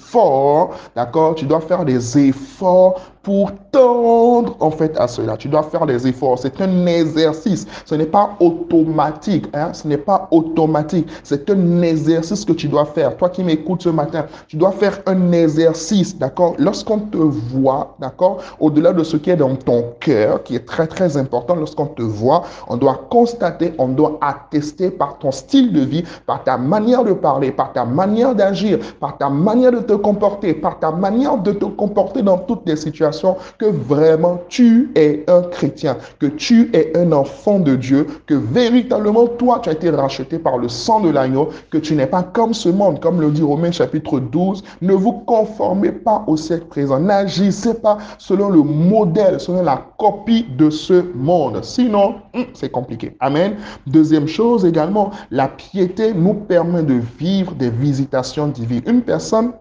d'accord? 0.97 1.35
Tu 1.35 1.45
dois 1.45 1.61
faire 1.61 1.85
des 1.85 2.19
efforts 2.19 3.01
pour 3.23 3.53
tendre 3.71 4.57
en 4.61 4.71
fait 4.71 4.99
à 4.99 5.07
cela. 5.07 5.37
Tu 5.37 5.49
dois 5.49 5.63
faire 5.63 5.85
des 5.87 6.07
efforts. 6.07 6.39
C'est 6.39 6.61
un 6.61 6.87
exercice. 6.87 7.67
Ce 7.85 7.95
n'est 7.95 8.07
pas 8.07 8.31
automatique. 8.41 9.47
Hein? 9.53 9.73
Ce 9.73 9.87
n'est 9.87 9.99
pas 9.99 10.27
automatique. 10.31 11.07
C'est 11.23 11.51
un 11.51 11.83
exercice 11.83 12.45
que 12.45 12.53
tu 12.53 12.69
dois 12.69 12.87
faire. 12.87 13.17
Toi 13.17 13.29
qui 13.29 13.45
m'écoutes 13.45 13.83
ce 13.83 13.91
matin, 13.91 14.27
tu 14.49 14.57
dois 14.57 14.73
faire 14.73 15.01
un 15.07 15.33
exercice. 15.33 16.17
D'accord? 16.17 16.55
Lorsqu'on 16.59 16.99
te 16.99 17.19
voit, 17.19 17.95
d'accord? 17.99 18.39
Au-delà 18.59 18.93
de 18.93 19.05
ce 19.05 19.17
qui 19.17 19.31
est 19.31 19.37
dans 19.37 19.55
ton 19.55 19.85
cœur, 20.01 20.43
qui 20.43 20.57
est 20.57 20.67
très 20.67 20.87
très 20.87 21.17
important, 21.17 21.55
lorsqu'on 21.57 21.87
te 21.87 22.03
voit, 22.03 22.43
on 22.69 22.77
doit 22.77 23.07
constater, 23.11 23.75
on 23.79 23.89
doit 23.89 24.19
attester 24.23 24.91
par 24.91 25.19
ton 25.19 25.31
style 25.31 25.73
de 25.73 25.83
vie, 25.83 26.05
par 26.27 26.43
ta 26.43 26.57
manière 26.57 27.05
de 27.05 27.13
parler, 27.13 27.53
par 27.53 27.73
ta 27.73 27.85
manière 27.85 28.35
d'agir, 28.35 28.79
par 28.99 29.19
ta 29.19 29.29
manière 29.29 29.73
de 29.73 29.81
te 29.81 29.93
comporter, 30.01 30.55
par 30.55 30.79
ta 30.79 30.91
manière 30.91 31.39
de 31.39 31.53
te 31.53 31.65
comporter 31.65 32.23
dans 32.23 32.39
toutes 32.39 32.63
les 32.67 32.77
situations 32.77 33.37
que 33.59 33.67
vraiment 33.67 34.41
tu 34.49 34.91
es 34.95 35.25
un 35.29 35.43
chrétien, 35.43 35.97
que 36.19 36.27
tu 36.27 36.71
es 36.73 36.97
un 36.97 37.13
enfant 37.13 37.59
de 37.59 37.77
Dieu, 37.77 38.07
que 38.27 38.35
véritablement 38.35 39.27
toi 39.27 39.61
tu 39.63 39.69
as 39.69 39.73
été 39.73 39.91
racheté 39.91 40.39
par 40.39 40.59
le 40.59 40.69
sang 40.69 41.01
de 41.01 41.11
l'agneau, 41.11 41.51
que 41.71 41.79
tu 41.79 41.95
n'es 41.95 42.07
pas 42.07 42.23
comme 42.23 42.55
ce 42.55 42.69
monde, 42.69 43.01
comme 43.01 43.21
le 43.21 43.31
dit 43.31 43.43
Romains 43.43 43.73
chapitre 43.73 44.19
12. 44.19 44.63
Ne 44.83 44.95
vous 44.95 45.13
conformez 45.13 45.93
pas 45.93 46.25
au 46.27 46.37
siècle 46.37 46.67
présent, 46.67 46.99
n'agissez 46.99 47.75
pas 47.75 47.99
selon 48.19 48.51
le 48.51 48.63
modèle, 48.63 49.41
selon 49.41 49.63
la 49.63 49.85
copie 49.99 50.47
de 50.57 50.71
ce 50.71 51.05
monde. 51.15 51.63
Sinon, 51.63 52.17
hum, 52.35 52.45
c'est 52.55 52.71
compliqué. 52.71 53.17
Amen. 53.21 53.57
Deuxième 53.87 54.27
chose 54.27 54.65
également, 54.65 55.11
la 55.31 55.49
piété 55.49 56.13
nous 56.13 56.35
permet 56.35 56.83
de 56.83 57.01
vivre 57.19 57.55
des 57.55 57.71
visitations 57.71 58.49
divines. 58.49 58.83
Une 58.87 59.03
personne 59.03 59.53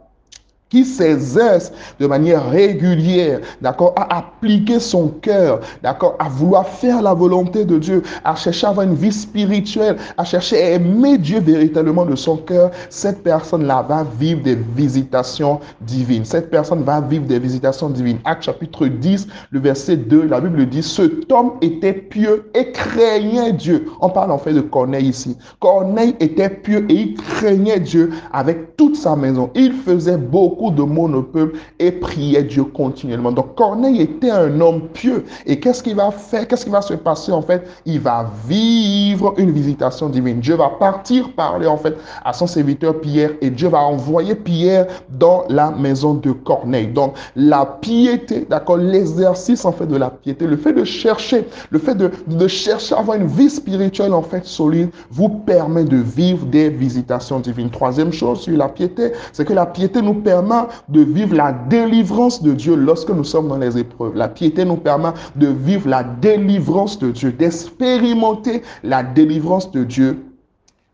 qui 0.70 0.86
s'exerce 0.86 1.72
de 2.00 2.08
manière 2.08 2.50
régulière, 2.50 3.40
d'accord, 3.62 3.94
à 3.96 4.18
appliquer 4.18 4.80
son 4.80 5.08
cœur, 5.22 5.62
d'accord, 5.84 6.16
à 6.20 6.30
vouloir 6.30 6.68
faire 6.68 7.02
la 7.02 7.14
volonté 7.14 7.66
de 7.66 7.78
Dieu, 7.78 8.04
à 8.24 8.36
chercher 8.36 8.68
à 8.68 8.70
avoir 8.70 8.86
une 8.86 8.96
vie 8.96 9.12
spirituelle, 9.12 9.98
à 10.18 10.24
chercher 10.24 10.62
à 10.62 10.70
aimer 10.72 11.18
Dieu 11.18 11.40
véritablement 11.40 12.06
de 12.06 12.16
son 12.16 12.38
cœur, 12.38 12.72
cette 12.90 13.24
personne-là 13.24 13.86
va 13.88 14.06
vivre 14.20 14.44
des 14.44 14.56
visitations 14.76 15.60
divines. 15.82 16.26
Cette 16.26 16.50
personne 16.50 16.84
va 16.84 17.02
vivre 17.02 17.26
des 17.26 17.40
visitations 17.40 17.90
divines. 17.90 18.20
Acte 18.26 18.44
chapitre 18.44 18.88
10, 18.88 19.28
le 19.52 19.60
verset 19.60 19.98
2, 19.98 20.28
la 20.28 20.40
Bible 20.40 20.68
dit, 20.68 20.84
cet 20.84 21.32
homme 21.32 21.54
était 21.62 21.94
pieux 21.94 22.50
et 22.54 22.72
craignait 22.72 23.54
Dieu. 23.54 23.88
On 24.02 24.10
parle 24.10 24.32
en 24.32 24.38
fait 24.38 24.54
de 24.54 24.62
Corneille 24.62 25.08
ici. 25.08 25.38
Corneille 25.60 26.16
était 26.20 26.50
pieux 26.50 26.86
et 26.90 26.94
il 26.94 27.14
craignait 27.16 27.80
Dieu 27.80 28.12
avec 28.34 28.78
toute 28.78 28.96
sa 28.96 29.16
maison. 29.16 29.50
Il 29.56 29.74
faisait 29.74 30.18
beaucoup 30.18 30.59
de 30.70 30.84
mon 30.84 31.22
peuple 31.24 31.58
et 31.80 31.92
priait 31.92 32.44
Dieu 32.44 32.66
continuellement. 32.66 33.32
Donc 33.32 33.56
Corneille 33.56 34.02
était 34.02 34.30
un 34.30 34.60
homme 34.60 34.82
pieux. 34.94 35.26
Et 35.46 35.60
qu'est-ce 35.60 35.82
qu'il 35.82 35.96
va 35.96 36.12
faire 36.12 36.48
Qu'est-ce 36.48 36.66
qui 36.66 36.72
va 36.72 36.82
se 36.82 36.94
passer 36.94 37.32
en 37.32 37.42
fait? 37.42 37.66
Il 37.86 38.02
va 38.02 38.30
vivre 38.48 39.34
une 39.38 39.52
visitation 39.52 40.10
divine. 40.10 40.40
Dieu 40.40 40.56
va 40.56 40.70
partir 40.70 41.32
parler 41.34 41.68
en 41.68 41.78
fait 41.78 41.96
à 42.26 42.34
son 42.34 42.48
serviteur 42.48 43.00
Pierre 43.00 43.32
et 43.42 43.50
Dieu 43.50 43.70
va 43.70 43.80
envoyer 43.80 44.36
Pierre 44.36 44.88
dans 45.10 45.44
la 45.50 45.72
maison 45.72 46.16
de 46.16 46.32
Corneille. 46.32 46.88
Donc 46.88 47.16
la 47.36 47.66
piété, 47.66 48.46
d'accord, 48.50 48.78
l'exercice 48.78 49.64
en 49.66 49.72
fait 49.72 49.88
de 49.88 49.96
la 49.96 50.10
piété, 50.10 50.46
le 50.46 50.58
fait 50.58 50.74
de 50.74 50.84
chercher, 50.84 51.46
le 51.70 51.80
fait 51.80 51.96
de, 51.96 52.12
de 52.28 52.48
chercher 52.48 52.96
à 52.96 53.00
avoir 53.00 53.18
une 53.18 53.28
vie 53.28 53.50
spirituelle 53.50 54.14
en 54.14 54.22
fait 54.22 54.46
solide, 54.46 54.90
vous 55.12 55.30
permet 55.30 55.86
de 55.86 55.98
vivre 55.98 56.46
des 56.46 56.70
visitations 56.70 57.40
divines. 57.40 57.70
Troisième 57.70 58.12
chose 58.12 58.42
sur 58.42 58.58
la 58.58 58.68
piété, 58.68 59.12
c'est 59.32 59.46
que 59.46 59.54
la 59.54 59.66
piété 59.66 60.02
nous 60.02 60.16
permet 60.16 60.49
de 60.88 61.02
vivre 61.02 61.36
la 61.36 61.52
délivrance 61.52 62.42
de 62.42 62.54
Dieu 62.54 62.76
lorsque 62.76 63.10
nous 63.10 63.24
sommes 63.24 63.48
dans 63.48 63.58
les 63.58 63.78
épreuves. 63.78 64.16
La 64.16 64.28
piété 64.28 64.66
nous 64.66 64.78
permet 64.78 65.10
de 65.36 65.48
vivre 65.48 65.90
la 65.90 66.04
délivrance 66.04 67.00
de 67.00 67.12
Dieu, 67.12 67.32
d'expérimenter 67.32 68.64
la 68.84 69.04
délivrance 69.04 69.72
de 69.72 69.84
Dieu 69.84 70.29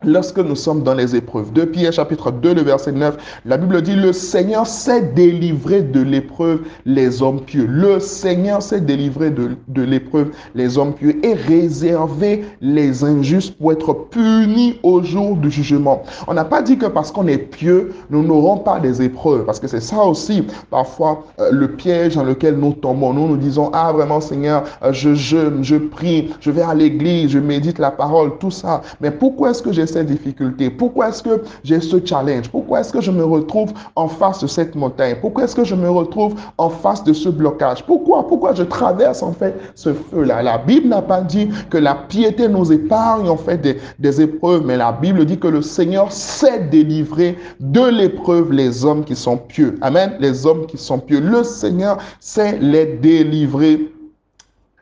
lorsque 0.05 0.37
nous 0.39 0.55
sommes 0.55 0.83
dans 0.83 0.93
les 0.93 1.15
épreuves. 1.15 1.51
De 1.51 1.65
Pierre 1.65 1.91
chapitre 1.91 2.31
2, 2.31 2.53
le 2.53 2.61
verset 2.61 2.91
9, 2.91 3.17
la 3.45 3.57
Bible 3.57 3.81
dit, 3.81 3.95
le 3.95 4.13
Seigneur 4.13 4.67
s'est 4.67 5.01
délivré 5.01 5.81
de 5.81 6.01
l'épreuve 6.01 6.61
les 6.85 7.21
hommes 7.21 7.41
pieux. 7.41 7.65
Le 7.67 7.99
Seigneur 7.99 8.61
s'est 8.61 8.81
délivré 8.81 9.31
de, 9.31 9.51
de 9.67 9.81
l'épreuve 9.81 10.31
les 10.53 10.77
hommes 10.77 10.93
pieux 10.93 11.19
et 11.25 11.33
réservé 11.33 12.45
les 12.61 13.03
injustes 13.03 13.57
pour 13.57 13.71
être 13.71 13.93
punis 13.93 14.79
au 14.83 15.01
jour 15.01 15.35
du 15.35 15.49
jugement. 15.49 16.03
On 16.27 16.33
n'a 16.33 16.45
pas 16.45 16.61
dit 16.61 16.77
que 16.77 16.85
parce 16.85 17.11
qu'on 17.11 17.27
est 17.27 17.37
pieux, 17.37 17.93
nous 18.09 18.23
n'aurons 18.23 18.57
pas 18.57 18.79
des 18.79 19.01
épreuves, 19.01 19.45
parce 19.45 19.59
que 19.59 19.67
c'est 19.67 19.81
ça 19.81 20.03
aussi 20.03 20.43
parfois 20.69 21.23
euh, 21.39 21.49
le 21.51 21.69
piège 21.69 22.15
dans 22.15 22.23
lequel 22.23 22.55
nous 22.55 22.73
tombons. 22.73 23.13
Nous 23.13 23.27
nous 23.27 23.37
disons, 23.37 23.69
ah 23.73 23.91
vraiment 23.91 24.21
Seigneur, 24.21 24.63
euh, 24.83 24.93
je 24.93 25.13
jeûne, 25.15 25.63
je 25.63 25.75
prie, 25.75 26.33
je 26.39 26.51
vais 26.51 26.61
à 26.61 26.73
l'église, 26.73 27.31
je 27.31 27.39
médite 27.39 27.79
la 27.79 27.91
parole, 27.91 28.37
tout 28.39 28.51
ça. 28.51 28.81
Mais 29.01 29.11
pourquoi 29.11 29.51
est-ce 29.51 29.63
que 29.63 29.71
j'ai 29.71 29.85
cette 29.95 30.07
difficulté 30.07 30.69
Pourquoi 30.69 31.09
est-ce 31.09 31.23
que 31.23 31.41
j'ai 31.63 31.79
ce 31.79 32.05
challenge? 32.05 32.49
Pourquoi 32.49 32.81
est-ce 32.81 32.91
que 32.91 33.01
je 33.01 33.11
me 33.11 33.23
retrouve 33.23 33.71
en 33.95 34.07
face 34.07 34.41
de 34.41 34.47
cette 34.47 34.75
montagne? 34.75 35.15
Pourquoi 35.21 35.45
est-ce 35.45 35.55
que 35.55 35.63
je 35.63 35.75
me 35.75 35.89
retrouve 35.89 36.35
en 36.57 36.69
face 36.69 37.03
de 37.03 37.13
ce 37.13 37.29
blocage? 37.29 37.85
Pourquoi? 37.85 38.27
Pourquoi 38.27 38.53
je 38.53 38.63
traverse 38.63 39.23
en 39.23 39.31
fait 39.31 39.55
ce 39.75 39.93
feu-là? 39.93 40.43
La 40.43 40.57
Bible 40.57 40.89
n'a 40.89 41.01
pas 41.01 41.21
dit 41.21 41.49
que 41.69 41.77
la 41.77 41.95
piété 41.95 42.49
nous 42.49 42.73
épargne 42.73 43.29
en 43.29 43.37
fait 43.37 43.57
des, 43.57 43.77
des 43.99 44.21
épreuves, 44.21 44.63
mais 44.65 44.75
la 44.75 44.91
Bible 44.91 45.23
dit 45.25 45.39
que 45.39 45.47
le 45.47 45.61
Seigneur 45.61 46.11
sait 46.11 46.59
délivrer 46.59 47.37
de 47.61 47.85
l'épreuve 47.89 48.51
les 48.51 48.83
hommes 48.83 49.05
qui 49.05 49.15
sont 49.15 49.37
pieux. 49.37 49.77
Amen? 49.81 50.15
Les 50.19 50.45
hommes 50.45 50.65
qui 50.65 50.77
sont 50.77 50.99
pieux. 50.99 51.21
Le 51.21 51.43
Seigneur 51.43 51.97
sait 52.19 52.57
les 52.59 52.85
délivrer 52.85 53.91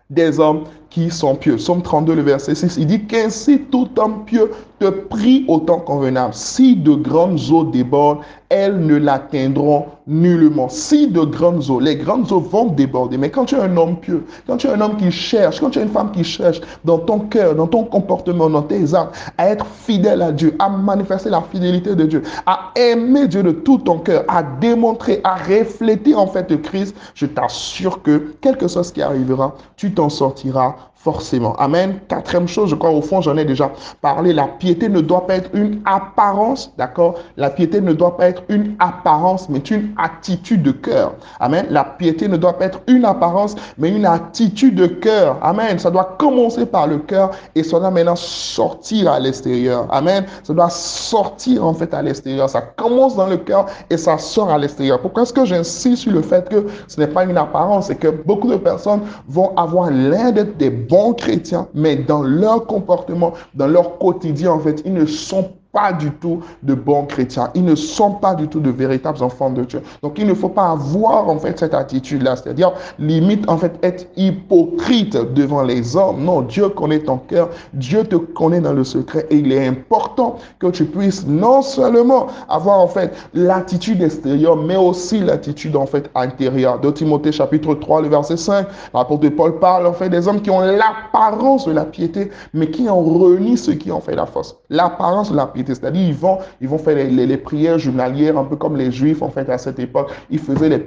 des 0.09 0.39
hommes 0.39 0.63
qui 0.93 1.09
sont 1.09 1.35
pieux. 1.35 1.57
Somme 1.57 1.81
32, 1.81 2.13
le 2.13 2.21
verset 2.21 2.53
6, 2.53 2.77
il 2.77 2.85
dit 2.85 3.05
qu'ainsi 3.05 3.61
tout 3.71 3.89
homme 3.97 4.25
pieux 4.25 4.51
te 4.79 4.85
prie 4.85 5.43
au 5.47 5.59
temps 5.59 5.79
convenable. 5.79 6.35
Si 6.35 6.75
de 6.75 6.93
grandes 6.93 7.39
eaux 7.51 7.63
débordent, 7.63 8.19
elles 8.53 8.77
ne 8.77 8.95
l'atteindront 8.95 9.87
nullement. 10.05 10.69
Si 10.69 11.07
de 11.07 11.21
grandes 11.21 11.69
eaux, 11.71 11.79
les 11.79 11.95
grandes 11.95 12.31
eaux 12.31 12.39
vont 12.39 12.67
déborder. 12.67 13.17
Mais 13.17 13.31
quand 13.31 13.45
tu 13.45 13.55
es 13.55 13.59
un 13.59 13.75
homme 13.75 13.97
pieux, 13.99 14.25
quand 14.45 14.57
tu 14.57 14.67
es 14.67 14.69
un 14.69 14.79
homme 14.79 14.95
qui 14.97 15.11
cherche, 15.11 15.59
quand 15.59 15.71
tu 15.71 15.79
es 15.79 15.81
une 15.81 15.89
femme 15.89 16.11
qui 16.11 16.23
cherche 16.23 16.61
dans 16.85 16.99
ton 16.99 17.19
cœur, 17.19 17.55
dans 17.55 17.65
ton 17.65 17.83
comportement, 17.83 18.49
dans 18.49 18.61
tes 18.61 18.93
actes, 18.93 19.15
à 19.39 19.49
être 19.49 19.65
fidèle 19.65 20.21
à 20.21 20.31
Dieu, 20.31 20.55
à 20.59 20.69
manifester 20.69 21.31
la 21.31 21.41
fidélité 21.41 21.95
de 21.95 22.05
Dieu, 22.05 22.21
à 22.45 22.71
aimer 22.75 23.27
Dieu 23.27 23.41
de 23.41 23.51
tout 23.51 23.79
ton 23.79 23.97
cœur, 23.97 24.23
à 24.27 24.43
démontrer, 24.43 25.19
à 25.23 25.35
refléter 25.35 26.13
en 26.13 26.27
fait 26.27 26.61
Christ, 26.61 26.95
je 27.15 27.25
t'assure 27.25 28.03
que, 28.03 28.35
quel 28.39 28.57
que 28.57 28.67
soit 28.67 28.83
ce 28.83 28.93
qui 28.93 29.01
arrivera, 29.01 29.55
tu 29.77 29.93
t'en 29.93 30.09
sortiras 30.09 30.75
forcément. 31.03 31.53
Amen. 31.57 31.99
Quatrième 32.07 32.47
chose, 32.47 32.69
je 32.69 32.75
crois 32.75 32.91
au 32.91 33.01
fond, 33.01 33.21
j'en 33.21 33.35
ai 33.35 33.43
déjà 33.43 33.69
parlé, 34.01 34.31
la 34.31 34.47
piété 34.47 34.87
ne 34.87 35.01
doit 35.01 35.27
pas 35.27 35.35
être 35.35 35.49
une 35.53 35.81
apparence, 35.85 36.71
d'accord? 36.77 37.15
La 37.35 37.49
piété 37.49 37.81
ne 37.81 37.91
doit 37.91 38.15
pas 38.15 38.27
être 38.27 38.43
une 38.47 38.75
apparence, 38.79 39.49
mais 39.49 39.59
une 39.59 39.93
attitude 39.97 40.63
de 40.63 40.71
cœur. 40.71 41.15
Amen. 41.41 41.65
La 41.69 41.83
piété 41.83 42.29
ne 42.29 42.37
doit 42.37 42.53
pas 42.53 42.65
être 42.65 42.79
une 42.87 43.03
apparence, 43.03 43.55
mais 43.77 43.89
une 43.89 44.05
attitude 44.05 44.75
de 44.75 44.87
cœur. 44.87 45.37
Amen. 45.41 45.77
Ça 45.77 45.91
doit 45.91 46.15
commencer 46.17 46.65
par 46.65 46.87
le 46.87 46.99
cœur 46.99 47.31
et 47.53 47.63
ça 47.63 47.79
doit 47.79 47.91
maintenant 47.91 48.15
sortir 48.15 49.11
à 49.11 49.19
l'extérieur. 49.19 49.87
Amen. 49.91 50.25
Ça 50.43 50.53
doit 50.53 50.69
sortir 50.69 51.65
en 51.65 51.73
fait 51.73 51.93
à 51.93 52.01
l'extérieur. 52.01 52.49
Ça 52.49 52.61
commence 52.61 53.17
dans 53.17 53.27
le 53.27 53.37
cœur 53.37 53.65
et 53.89 53.97
ça 53.97 54.17
sort 54.17 54.49
à 54.49 54.57
l'extérieur. 54.57 55.01
Pourquoi 55.01 55.23
est-ce 55.23 55.33
que 55.33 55.43
j'insiste 55.43 56.03
sur 56.03 56.13
le 56.13 56.21
fait 56.21 56.47
que 56.47 56.65
ce 56.87 56.99
n'est 56.99 57.07
pas 57.07 57.25
une 57.25 57.37
apparence 57.37 57.89
et 57.89 57.95
que 57.95 58.07
beaucoup 58.07 58.49
de 58.49 58.57
personnes 58.57 59.01
vont 59.27 59.53
avoir 59.57 59.91
l'air 59.91 60.31
d'être 60.31 60.57
des 60.57 60.69
bons 60.93 61.13
chrétiens, 61.15 61.67
mais 61.73 61.95
dans 61.95 62.21
leur 62.21 62.67
comportement, 62.67 63.33
dans 63.55 63.65
leur 63.65 63.97
quotidien, 63.97 64.51
en 64.51 64.59
fait, 64.59 64.83
ils 64.85 64.93
ne 64.93 65.07
sont 65.07 65.53
pas 65.73 65.91
du 65.91 66.11
tout 66.11 66.41
de 66.61 66.75
bons 66.75 67.05
chrétiens. 67.05 67.49
Ils 67.55 67.65
ne 67.65 67.75
sont 67.75 68.11
pas 68.11 68.35
du 68.35 68.47
tout 68.47 68.59
de 68.59 68.69
véritables 68.69 69.21
enfants 69.23 69.49
de 69.49 69.63
Dieu. 69.63 69.81
Donc, 70.03 70.19
il 70.19 70.27
ne 70.27 70.33
faut 70.35 70.49
pas 70.49 70.69
avoir, 70.69 71.27
en 71.27 71.39
fait, 71.39 71.59
cette 71.59 71.73
attitude-là. 71.73 72.35
C'est-à-dire, 72.35 72.71
limite, 72.99 73.49
en 73.49 73.57
fait, 73.57 73.73
être 73.81 74.07
hypocrite 74.15 75.17
devant 75.33 75.63
les 75.63 75.97
hommes. 75.97 76.23
Non, 76.23 76.41
Dieu 76.41 76.69
connaît 76.69 76.99
ton 76.99 77.17
cœur. 77.17 77.49
Dieu 77.73 78.03
te 78.03 78.15
connaît 78.15 78.61
dans 78.61 78.71
le 78.71 78.83
secret. 78.83 79.25
Et 79.31 79.37
il 79.37 79.51
est 79.51 79.67
important 79.67 80.37
que 80.59 80.67
tu 80.67 80.85
puisses 80.85 81.25
non 81.25 81.63
seulement 81.63 82.27
avoir, 82.47 82.79
en 82.79 82.87
fait, 82.87 83.11
l'attitude 83.33 84.03
extérieure, 84.03 84.55
mais 84.55 84.77
aussi 84.77 85.19
l'attitude, 85.19 85.75
en 85.75 85.87
fait, 85.87 86.09
intérieure. 86.13 86.79
De 86.79 86.91
Timothée, 86.91 87.31
chapitre 87.31 87.73
3, 87.73 88.03
le 88.03 88.09
verset 88.09 88.37
5, 88.37 88.67
l'apôtre 88.93 89.27
Paul 89.29 89.57
parle, 89.57 89.87
en 89.87 89.93
fait, 89.93 90.09
des 90.09 90.27
hommes 90.27 90.41
qui 90.41 90.51
ont 90.51 90.59
l'apparence 90.59 91.65
de 91.65 91.71
la 91.71 91.85
piété, 91.85 92.29
mais 92.53 92.69
qui 92.69 92.87
ont 92.87 93.01
renié 93.01 93.57
ce 93.57 93.71
qui 93.71 93.91
ont 93.91 94.01
fait 94.01 94.15
la 94.15 94.27
force. 94.27 94.55
L'apparence 94.73 95.29
de 95.29 95.35
la 95.35 95.45
piété 95.45 95.75
c'est-à-dire, 95.75 96.01
ils 96.01 96.67
vont, 96.67 96.77
faire 96.79 96.95
les, 96.95 97.37
prières 97.37 97.77
journalières, 97.77 98.39
un 98.39 98.43
peu 98.43 98.55
comme 98.55 98.75
les 98.75 98.91
Juifs, 98.91 99.21
en 99.21 99.29
fait, 99.29 99.47
à 99.47 99.59
cette 99.59 99.77
époque. 99.77 100.09
Ils 100.31 100.39
faisaient 100.39 100.67
les 100.67 100.79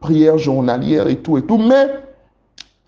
prières 0.00 0.38
journalières 0.38 1.08
et 1.08 1.16
tout 1.16 1.36
et 1.36 1.42
tout. 1.42 1.58
Mais 1.58 1.90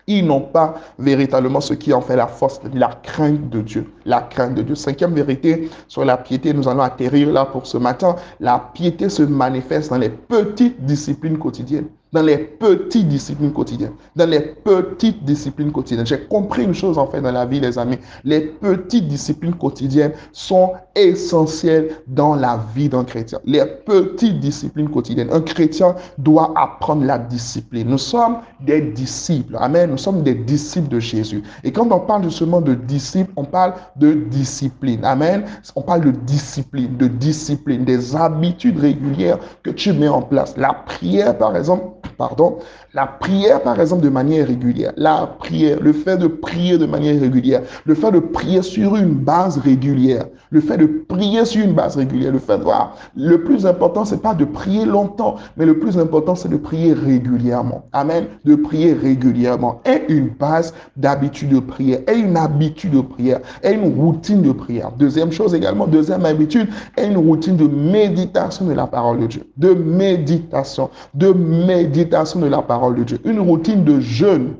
ils 0.07 0.25
n'ont 0.25 0.41
pas 0.41 0.73
véritablement 0.97 1.61
ce 1.61 1.75
qui 1.75 1.93
en 1.93 2.01
fait 2.01 2.15
la 2.15 2.25
force, 2.25 2.59
la 2.73 2.89
crainte 3.03 3.51
de 3.51 3.61
Dieu. 3.61 3.85
La 4.05 4.21
crainte 4.21 4.55
de 4.55 4.63
Dieu. 4.63 4.73
Cinquième 4.73 5.13
vérité 5.13 5.69
sur 5.87 6.03
la 6.03 6.17
piété, 6.17 6.55
nous 6.55 6.67
allons 6.67 6.81
atterrir 6.81 7.31
là 7.31 7.45
pour 7.45 7.67
ce 7.67 7.77
matin. 7.77 8.15
La 8.39 8.71
piété 8.73 9.09
se 9.09 9.21
manifeste 9.21 9.91
dans 9.91 9.99
les 9.99 10.09
petites 10.09 10.83
disciplines 10.83 11.37
quotidiennes 11.37 11.89
dans 12.13 12.21
les 12.21 12.37
petites 12.37 13.07
disciplines 13.07 13.53
quotidiennes. 13.53 13.93
Dans 14.15 14.29
les 14.29 14.39
petites 14.39 15.23
disciplines 15.23 15.71
quotidiennes. 15.71 16.05
J'ai 16.05 16.21
compris 16.21 16.63
une 16.63 16.73
chose 16.73 16.97
en 16.97 17.07
fait 17.07 17.21
dans 17.21 17.31
la 17.31 17.45
vie, 17.45 17.59
les 17.59 17.77
amis. 17.77 17.97
Les 18.23 18.41
petites 18.41 19.07
disciplines 19.07 19.55
quotidiennes 19.55 20.13
sont 20.31 20.73
essentielles 20.95 22.01
dans 22.07 22.35
la 22.35 22.59
vie 22.75 22.89
d'un 22.89 23.03
chrétien. 23.03 23.39
Les 23.45 23.65
petites 23.65 24.39
disciplines 24.39 24.89
quotidiennes. 24.89 25.31
Un 25.31 25.41
chrétien 25.41 25.95
doit 26.17 26.53
apprendre 26.55 27.03
la 27.05 27.17
discipline. 27.17 27.89
Nous 27.89 27.97
sommes 27.97 28.37
des 28.61 28.81
disciples. 28.81 29.57
Amen. 29.59 29.91
Nous 29.91 29.97
sommes 29.97 30.23
des 30.23 30.35
disciples 30.35 30.89
de 30.89 30.99
Jésus. 30.99 31.43
Et 31.63 31.71
quand 31.71 31.91
on 31.91 31.99
parle 31.99 32.23
justement 32.23 32.61
de 32.61 32.73
disciples, 32.73 33.31
on 33.35 33.43
parle 33.43 33.73
de 33.97 34.13
discipline. 34.13 35.03
Amen. 35.03 35.45
On 35.75 35.81
parle 35.81 36.01
de 36.01 36.11
discipline, 36.11 36.95
de 36.97 37.07
discipline, 37.07 37.85
des 37.85 38.15
habitudes 38.15 38.79
régulières 38.79 39.39
que 39.63 39.71
tu 39.71 39.93
mets 39.93 40.07
en 40.07 40.21
place. 40.21 40.55
La 40.57 40.73
prière, 40.73 41.37
par 41.37 41.55
exemple, 41.55 41.83
pardon, 42.17 42.59
la 42.93 43.05
prière, 43.07 43.61
par 43.61 43.79
exemple, 43.79 44.03
de 44.03 44.09
manière 44.09 44.47
régulière, 44.47 44.93
la 44.97 45.27
prière, 45.39 45.79
le 45.79 45.93
fait 45.93 46.17
de 46.17 46.27
prier 46.27 46.77
de 46.77 46.85
manière 46.85 47.19
régulière, 47.19 47.61
le 47.85 47.95
fait 47.95 48.11
de 48.11 48.19
prier 48.19 48.61
sur 48.61 48.95
une 48.95 49.13
base 49.13 49.57
régulière, 49.59 50.25
le 50.49 50.61
fait 50.61 50.77
de 50.77 50.85
prier 50.85 51.45
sur 51.45 51.63
une 51.63 51.73
base 51.73 51.97
régulière, 51.97 52.31
le 52.31 52.39
fait 52.39 52.57
de 52.57 52.63
voir, 52.63 52.95
le 53.15 53.43
plus 53.43 53.65
important, 53.65 54.05
c'est 54.05 54.21
pas 54.21 54.33
de 54.33 54.45
prier 54.45 54.85
longtemps, 54.85 55.35
mais 55.57 55.65
le 55.65 55.79
plus 55.79 55.97
important, 55.97 56.35
c'est 56.35 56.49
de 56.49 56.57
prier 56.57 56.93
régulièrement. 56.93 57.85
Amen. 57.93 58.25
De 58.45 58.55
prier 58.55 58.93
régulièrement. 58.93 59.81
Et 59.85 60.11
une 60.11 60.29
base 60.29 60.73
d'habitude 60.95 61.49
de 61.49 61.59
prière, 61.59 61.99
et 62.07 62.17
une 62.17 62.37
habitude 62.37 62.91
de 62.91 63.01
prière, 63.01 63.39
et 63.63 63.71
une 63.71 63.93
routine 63.99 64.41
de 64.41 64.51
prière. 64.51 64.91
Deuxième 64.97 65.31
chose 65.31 65.53
également, 65.53 65.87
deuxième 65.87 66.25
habitude, 66.25 66.69
et 66.97 67.05
une 67.05 67.17
routine 67.17 67.57
de 67.57 67.67
méditation 67.67 68.65
de 68.65 68.73
la 68.73 68.87
parole 68.87 69.19
de 69.19 69.27
Dieu. 69.27 69.43
De 69.57 69.73
méditation, 69.73 70.89
de 71.13 71.31
méditation 71.31 72.39
de 72.39 72.47
la 72.47 72.61
parole 72.61 72.95
de 72.95 73.03
Dieu. 73.03 73.19
Une 73.25 73.39
routine 73.39 73.83
de 73.83 73.99
jeûne. 73.99 74.53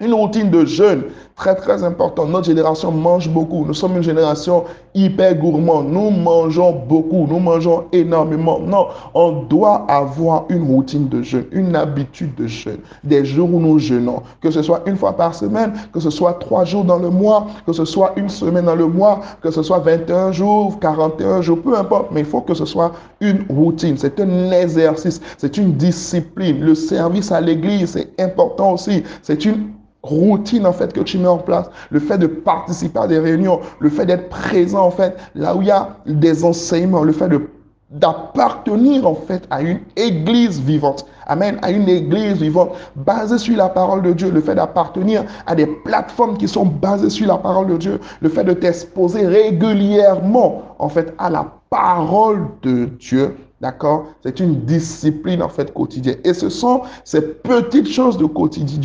Une 0.00 0.14
routine 0.14 0.48
de 0.50 0.64
jeûne, 0.64 1.02
très 1.36 1.54
très 1.54 1.84
important. 1.84 2.26
Notre 2.26 2.46
génération 2.46 2.90
mange 2.90 3.28
beaucoup. 3.28 3.66
Nous 3.66 3.74
sommes 3.74 3.98
une 3.98 4.02
génération 4.02 4.64
hyper 4.94 5.34
gourmande. 5.36 5.90
Nous 5.90 6.10
mangeons 6.10 6.72
beaucoup. 6.88 7.26
Nous 7.28 7.38
mangeons 7.38 7.84
énormément. 7.92 8.58
Non, 8.60 8.88
on 9.14 9.42
doit 9.42 9.86
avoir 9.88 10.44
une 10.48 10.62
routine 10.62 11.08
de 11.08 11.22
jeûne, 11.22 11.46
une 11.52 11.76
habitude 11.76 12.34
de 12.34 12.46
jeûne. 12.46 12.78
Des 13.04 13.24
jours 13.24 13.52
où 13.52 13.60
nous 13.60 13.78
jeûnons. 13.78 14.22
Que 14.40 14.50
ce 14.50 14.62
soit 14.62 14.82
une 14.86 14.96
fois 14.96 15.16
par 15.16 15.34
semaine, 15.34 15.72
que 15.92 16.00
ce 16.00 16.10
soit 16.10 16.34
trois 16.34 16.64
jours 16.64 16.84
dans 16.84 16.98
le 16.98 17.10
mois, 17.10 17.46
que 17.66 17.72
ce 17.72 17.84
soit 17.84 18.12
une 18.16 18.28
semaine 18.28 18.66
dans 18.66 18.74
le 18.74 18.86
mois, 18.86 19.20
que 19.42 19.50
ce 19.50 19.62
soit 19.62 19.78
21 19.78 20.32
jours, 20.32 20.78
41 20.80 21.42
jours, 21.42 21.60
peu 21.62 21.76
importe. 21.76 22.10
Mais 22.12 22.20
il 22.20 22.26
faut 22.26 22.40
que 22.40 22.54
ce 22.54 22.64
soit 22.64 22.92
une 23.20 23.44
routine. 23.48 23.96
C'est 23.96 24.18
un 24.20 24.50
exercice. 24.50 25.20
C'est 25.38 25.56
une 25.56 25.72
discipline. 25.72 26.60
Le 26.60 26.74
service 26.74 27.32
à 27.32 27.40
l'église, 27.40 27.90
c'est 27.90 28.20
important 28.20 28.72
aussi. 28.72 29.02
C'est 29.22 29.44
une 29.44 29.70
routine 30.02 30.66
en 30.66 30.72
fait 30.72 30.92
que 30.92 31.00
tu 31.00 31.18
mets 31.18 31.28
en 31.28 31.38
place, 31.38 31.70
le 31.90 32.00
fait 32.00 32.18
de 32.18 32.26
participer 32.26 32.98
à 32.98 33.06
des 33.06 33.18
réunions, 33.18 33.60
le 33.78 33.90
fait 33.90 34.06
d'être 34.06 34.28
présent 34.28 34.84
en 34.84 34.90
fait 34.90 35.16
là 35.34 35.54
où 35.54 35.62
il 35.62 35.68
y 35.68 35.70
a 35.70 35.96
des 36.06 36.44
enseignements, 36.44 37.02
le 37.02 37.12
fait 37.12 37.28
de 37.28 37.48
d'appartenir 37.90 39.06
en 39.06 39.14
fait 39.14 39.46
à 39.50 39.62
une 39.62 39.80
église 39.96 40.60
vivante. 40.60 41.06
Amen. 41.26 41.58
À 41.62 41.70
une 41.70 41.88
église 41.88 42.38
vivante 42.40 42.70
basée 42.96 43.38
sur 43.38 43.56
la 43.56 43.68
parole 43.68 44.02
de 44.02 44.12
Dieu. 44.12 44.30
Le 44.30 44.40
fait 44.40 44.54
d'appartenir 44.54 45.24
à 45.46 45.54
des 45.54 45.66
plateformes 45.66 46.36
qui 46.36 46.46
sont 46.46 46.66
basées 46.66 47.10
sur 47.10 47.26
la 47.26 47.36
parole 47.36 47.66
de 47.66 47.76
Dieu. 47.76 48.00
Le 48.20 48.28
fait 48.28 48.44
de 48.44 48.52
t'exposer 48.52 49.26
régulièrement 49.26 50.62
en 50.78 50.88
fait 50.88 51.12
à 51.18 51.30
la 51.30 51.52
parole 51.68 52.46
de 52.62 52.86
Dieu 52.98 53.36
D'accord? 53.60 54.06
C'est 54.22 54.40
une 54.40 54.60
discipline 54.64 55.42
en 55.42 55.50
fait 55.50 55.72
quotidienne. 55.74 56.16
Et 56.24 56.32
ce 56.32 56.48
sont 56.48 56.82
ces 57.04 57.20
petites 57.20 57.88
choses 57.88 58.16
du 58.16 58.26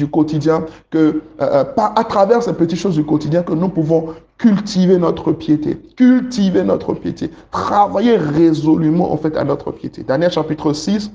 quotidien 0.08 0.66
que, 0.90 0.98
euh, 0.98 1.22
euh, 1.40 1.64
à 1.78 2.04
travers 2.04 2.44
ces 2.44 2.54
petites 2.54 2.80
choses 2.80 2.96
du 2.96 3.06
quotidien 3.06 3.42
que 3.44 3.54
nous 3.54 3.70
pouvons 3.70 4.14
cultiver 4.38 4.98
notre 4.98 5.32
piété. 5.32 5.78
Cultiver 5.96 6.64
notre 6.64 6.94
piété. 6.94 7.32
Travailler 7.52 8.18
résolument 8.18 9.14
en 9.14 9.18
fait 9.18 9.38
à 9.38 9.46
notre 9.46 9.72
piété. 9.72 10.04
Daniel 10.04 10.32
chapitre 10.32 10.74
6, 10.74 11.10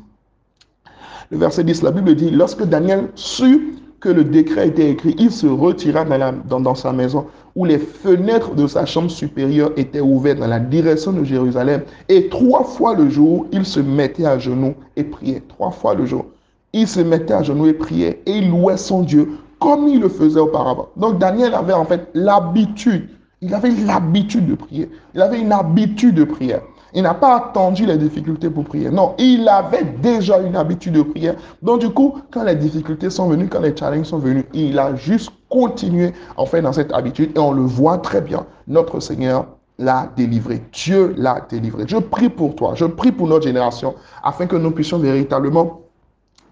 le 1.30 1.38
verset 1.38 1.62
10, 1.62 1.82
la 1.82 1.90
Bible 1.90 2.14
dit, 2.14 2.30
lorsque 2.30 2.64
Daniel 2.64 3.08
sut 3.14 3.74
que 4.00 4.08
le 4.08 4.24
décret 4.24 4.68
était 4.68 4.90
écrit, 4.90 5.14
il 5.18 5.30
se 5.30 5.46
retira 5.46 6.04
dans, 6.04 6.60
dans, 6.60 6.74
sa 6.74 6.92
maison 6.92 7.26
où 7.56 7.64
les 7.64 7.78
fenêtres 7.78 8.54
de 8.54 8.66
sa 8.66 8.86
chambre 8.86 9.10
supérieure 9.10 9.72
étaient 9.76 10.00
ouvertes 10.00 10.38
dans 10.38 10.46
la 10.46 10.60
direction 10.60 11.12
de 11.12 11.24
Jérusalem. 11.24 11.82
Et 12.08 12.28
trois 12.28 12.64
fois 12.64 12.94
le 12.94 13.08
jour, 13.08 13.46
il 13.52 13.64
se 13.64 13.80
mettait 13.80 14.26
à 14.26 14.38
genoux 14.38 14.74
et 14.96 15.04
priait. 15.04 15.42
Trois 15.48 15.70
fois 15.70 15.94
le 15.94 16.06
jour. 16.06 16.26
Il 16.72 16.86
se 16.86 17.00
mettait 17.00 17.34
à 17.34 17.42
genoux 17.42 17.66
et 17.66 17.72
priait 17.72 18.22
et 18.26 18.38
il 18.38 18.50
louait 18.50 18.76
son 18.76 19.02
Dieu 19.02 19.28
comme 19.58 19.88
il 19.88 20.00
le 20.00 20.08
faisait 20.08 20.40
auparavant. 20.40 20.88
Donc 20.96 21.18
Daniel 21.18 21.54
avait 21.54 21.72
en 21.72 21.84
fait 21.84 22.08
l'habitude 22.14 23.08
Il 23.42 23.54
avait 23.54 23.70
l'habitude 23.70 24.46
de 24.46 24.54
prier. 24.54 24.90
Il 25.14 25.22
avait 25.22 25.40
une 25.40 25.52
habitude 25.52 26.14
de 26.14 26.24
prière. 26.24 26.62
Il 26.92 27.02
n'a 27.02 27.14
pas 27.14 27.36
attendu 27.36 27.86
les 27.86 27.96
difficultés 27.96 28.50
pour 28.50 28.64
prier. 28.64 28.90
Non, 28.90 29.14
il 29.18 29.48
avait 29.48 29.84
déjà 29.84 30.40
une 30.40 30.56
habitude 30.56 30.94
de 30.94 31.02
prière. 31.02 31.36
Donc 31.62 31.80
du 31.80 31.90
coup, 31.90 32.16
quand 32.30 32.42
les 32.42 32.56
difficultés 32.56 33.10
sont 33.10 33.28
venues, 33.28 33.48
quand 33.48 33.60
les 33.60 33.76
challenges 33.76 34.06
sont 34.06 34.18
venus, 34.18 34.44
il 34.52 34.78
a 34.78 34.94
juste 34.96 35.30
continué 35.50 36.14
en 36.36 36.46
fait 36.46 36.62
dans 36.62 36.72
cette 36.72 36.92
habitude 36.92 37.32
et 37.36 37.38
on 37.38 37.52
le 37.52 37.62
voit 37.62 37.98
très 37.98 38.22
bien. 38.22 38.46
Notre 38.66 39.00
Seigneur 39.00 39.46
l'a 39.78 40.10
délivré. 40.16 40.62
Dieu 40.72 41.14
l'a 41.16 41.46
délivré. 41.50 41.84
Je 41.86 41.96
prie 41.96 42.28
pour 42.28 42.54
toi, 42.54 42.72
je 42.74 42.84
prie 42.84 43.12
pour 43.12 43.26
notre 43.26 43.44
génération 43.44 43.94
afin 44.22 44.46
que 44.46 44.56
nous 44.56 44.70
puissions 44.70 44.98
véritablement 44.98 45.80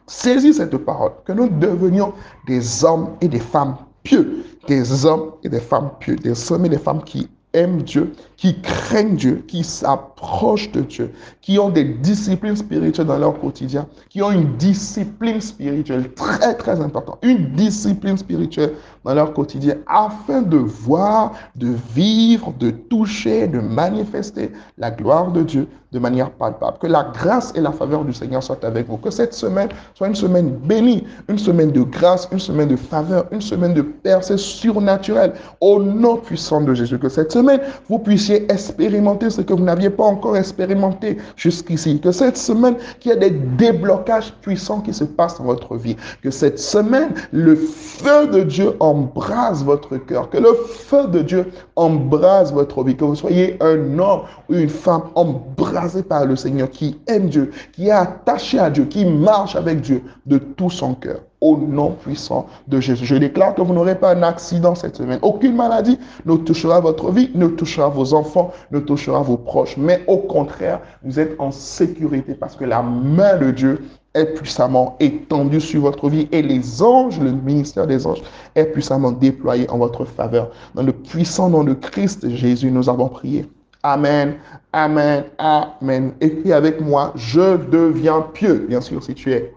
saisir 0.07 0.55
cette 0.55 0.76
parole, 0.78 1.12
que 1.25 1.33
nous 1.33 1.49
devenions 1.49 2.12
des 2.47 2.85
hommes 2.85 3.11
et 3.21 3.28
des 3.28 3.38
femmes 3.38 3.76
pieux, 4.02 4.45
des 4.67 5.05
hommes 5.05 5.33
et 5.45 5.49
des 5.49 5.61
femmes 5.61 5.90
pieux, 6.00 6.17
des 6.17 6.50
hommes 6.50 6.64
et 6.64 6.71
des 6.71 6.78
femmes 6.78 7.02
qui 7.05 7.28
aiment 7.52 7.83
Dieu, 7.83 8.12
qui 8.38 8.61
craignent 8.62 9.16
Dieu, 9.16 9.45
qui 9.49 9.64
s'approchent 9.64 10.71
de 10.71 10.80
Dieu, 10.83 11.11
qui 11.42 11.59
ont 11.59 11.71
des 11.71 11.83
disciplines 11.85 12.54
spirituelles 12.54 13.07
dans 13.07 13.18
leur 13.18 13.38
quotidien, 13.38 13.87
qui 14.09 14.23
ont 14.23 14.30
une 14.30 14.57
discipline 14.57 15.40
spirituelle 15.40 16.14
très 16.14 16.54
très 16.54 16.80
importante, 16.80 17.18
une 17.23 17.50
discipline 17.54 18.16
spirituelle 18.16 18.75
dans 19.04 19.14
leur 19.14 19.33
quotidien 19.35 19.75
afin 19.88 20.42
de 20.42 20.57
voir, 20.57 21.33
de 21.57 21.75
vivre, 21.95 22.54
de 22.61 22.71
toucher, 22.71 23.49
de 23.49 23.59
manifester 23.59 24.52
la 24.78 24.92
gloire 24.92 25.33
de 25.33 25.42
Dieu 25.42 25.66
de 25.92 25.99
manière 25.99 26.30
palpable. 26.30 26.76
Que 26.78 26.87
la 26.87 27.04
grâce 27.14 27.52
et 27.57 27.61
la 27.61 27.73
faveur 27.73 28.04
du 28.04 28.12
Seigneur 28.12 28.42
soient 28.42 28.62
avec 28.62 28.87
vous. 28.88 28.99
Que 28.99 29.11
cette 29.11 29.33
semaine 29.33 29.68
soit 29.95 30.09
une 30.09 30.14
semaine 30.14 30.50
bénie, 30.50 31.04
une 31.28 31.38
semaine 31.38 31.73
de 31.73 31.80
grâce, 31.80 32.28
une 32.30 32.38
semaine 32.38 32.68
de 32.68 32.76
faveur, 32.76 33.25
une 33.30 33.40
semaine 33.40 33.73
de 33.73 33.83
percée 33.83 34.37
surnaturelle 34.37 35.33
au 35.61 35.83
nom 35.83 36.16
puissant 36.16 36.61
de 36.61 36.75
Jésus. 36.75 36.99
Que 36.99 37.09
cette 37.09 37.33
semaine, 37.33 37.61
vous 37.88 37.99
puissiez 37.99 38.27
expérimenter 38.35 39.30
ce 39.30 39.40
que 39.40 39.52
vous 39.52 39.62
n'aviez 39.62 39.90
pas 39.90 40.04
encore 40.04 40.37
expérimenté 40.37 41.18
jusqu'ici. 41.37 42.00
Que 42.00 42.12
cette 42.12 42.37
semaine, 42.37 42.76
qu'il 43.00 43.12
y 43.12 43.14
ait 43.14 43.18
des 43.18 43.30
déblocages 43.30 44.32
puissants 44.40 44.80
qui 44.80 44.94
se 44.94 45.04
passent 45.04 45.38
dans 45.38 45.44
votre 45.44 45.76
vie. 45.76 45.97
Que 46.23 46.30
cette 46.30 46.58
semaine, 46.58 47.11
le 47.32 47.56
feu 47.56 48.26
de 48.28 48.42
Dieu 48.42 48.73
embrase 48.80 49.64
votre 49.64 49.97
cœur. 49.97 50.30
Que 50.30 50.38
le 50.38 50.54
feu 50.54 51.06
de 51.08 51.23
Dieu 51.23 51.47
embrase 51.76 52.52
votre 52.52 52.82
vie. 52.85 52.97
Que 52.97 53.04
vous 53.04 53.16
soyez 53.16 53.56
un 53.62 53.99
homme 53.99 54.23
ou 54.49 54.54
une 54.54 54.68
femme 54.68 55.02
embrasé 55.14 56.02
par 56.02 56.25
le 56.25 56.37
Seigneur, 56.37 56.70
qui 56.70 56.99
aime 57.06 57.28
Dieu, 57.28 57.50
qui 57.73 57.88
est 57.88 57.92
attaché 57.92 58.58
à 58.58 58.70
Dieu, 58.70 58.85
qui 58.85 59.04
marche 59.04 59.56
avec 59.56 59.80
Dieu 59.80 60.02
de 60.26 60.38
tout 60.38 60.70
son 60.70 60.94
cœur. 60.94 61.20
Au 61.40 61.57
nom 61.57 61.92
puissant 61.92 62.47
de 62.66 62.80
Jésus. 62.80 63.04
Je 63.04 63.14
déclare 63.14 63.54
que 63.54 63.62
vous 63.62 63.73
n'aurez 63.73 63.95
pas 63.95 64.14
un 64.14 64.23
accident 64.25 64.75
cette 64.75 64.97
semaine. 64.97 65.21
Aucune 65.23 65.54
maladie 65.54 65.99
ne 66.26 66.37
touchera 66.37 66.80
votre 66.80 67.12
vie, 67.12 67.30
ne 67.35 67.47
touchera 67.47 67.88
vos 67.88 68.12
enfants, 68.12 68.52
ne 68.73 68.80
touchera 68.80 69.23
vos 69.23 69.37
proches. 69.37 69.76
Mais 69.76 70.02
au 70.09 70.16
contraire, 70.18 70.80
vous 71.04 71.21
êtes 71.21 71.37
en 71.38 71.52
sécurité 71.52 72.35
parce 72.35 72.57
que 72.57 72.64
la 72.64 72.83
main 72.83 73.37
de 73.38 73.52
Dieu 73.52 73.85
est 74.14 74.35
puissamment 74.35 74.97
étendue 75.00 75.61
sur 75.61 75.83
votre 75.83 76.09
vie 76.09 76.28
et 76.33 76.42
les 76.42 76.83
anges, 76.83 77.21
le 77.21 77.30
ministère 77.30 77.87
des 77.87 78.07
anges, 78.07 78.23
est 78.54 78.64
puissamment 78.64 79.12
déployé 79.12 79.71
en 79.71 79.78
votre 79.78 80.04
faveur. 80.04 80.50
Dans 80.75 80.83
le 80.83 80.92
puissant 80.92 81.50
nom 81.50 81.62
de 81.62 81.75
Christ 81.75 82.28
Jésus, 82.30 82.71
nous 82.71 82.88
avons 82.88 83.09
prié. 83.09 83.47
Amen, 83.85 84.35
Amen, 84.73 85.25
Amen. 85.38 86.12
Écris 86.21 86.52
avec 86.52 86.80
moi, 86.80 87.12
je 87.14 87.57
deviens 87.71 88.23
pieux. 88.23 88.66
Bien 88.68 88.80
sûr, 88.80 89.02
si 89.02 89.14
tu 89.14 89.33
es 89.33 89.52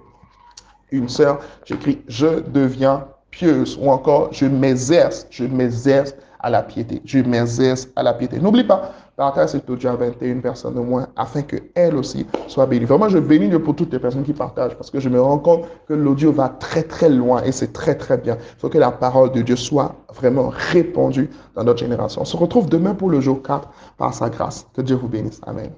une 0.92 1.10
sœur, 1.10 1.40
j'écris, 1.66 2.02
je 2.08 2.42
deviens 2.50 3.06
pieuse. 3.32 3.78
Ou 3.82 3.90
encore, 3.90 4.30
je 4.32 4.46
m'exerce, 4.46 5.26
je 5.30 5.46
m'exerce 5.46 6.14
à 6.42 6.50
la 6.50 6.64
piété. 6.64 7.02
Je 7.06 7.20
m'exerce 7.20 7.88
à 7.96 8.04
la 8.04 8.14
piété. 8.14 8.40
N'oublie 8.40 8.64
pas, 8.64 8.92
partage 9.16 9.50
cet 9.50 9.70
audio 9.70 9.90
à 9.90 9.96
21 9.96 10.40
personnes 10.40 10.78
au 10.78 10.84
moins 10.84 11.08
afin 11.16 11.44
qu'elles 11.44 11.96
aussi 11.96 12.26
soient 12.48 12.66
bénies. 12.66 12.86
Vraiment, 12.86 13.10
je 13.10 13.20
bénis 13.20 13.50
pour 13.60 13.76
toutes 13.76 13.94
les 13.94 14.00
personnes 14.00 14.24
qui 14.24 14.34
partagent 14.34 14.76
parce 14.76 14.90
que 14.90 15.00
je 15.00 15.10
me 15.10 15.22
rends 15.22 15.38
compte 15.38 15.66
que 15.88 15.94
l'audio 15.94 16.32
va 16.32 16.50
très 16.50 16.84
très 16.84 17.10
loin 17.10 17.44
et 17.44 17.52
c'est 17.52 17.74
très 17.74 17.96
très 17.96 18.18
bien. 18.18 18.38
Il 18.40 18.60
faut 18.60 18.70
que 18.70 18.80
la 18.80 18.92
parole 18.92 19.32
de 19.32 19.42
Dieu 19.42 19.56
soit 19.56 19.96
vraiment 20.16 20.50
répandue 20.50 21.30
dans 21.56 21.64
notre 21.64 21.80
génération. 21.80 22.22
On 22.22 22.26
se 22.26 22.38
retrouve 22.38 22.70
demain 22.70 22.96
pour 22.96 23.10
le 23.10 23.22
jour 23.22 23.42
4 23.44 23.70
par 23.98 24.14
sa 24.14 24.30
grâce. 24.30 24.66
Que 24.74 24.82
Dieu 24.82 24.96
vous 24.96 25.08
bénisse. 25.08 25.40
Amen. 25.46 25.72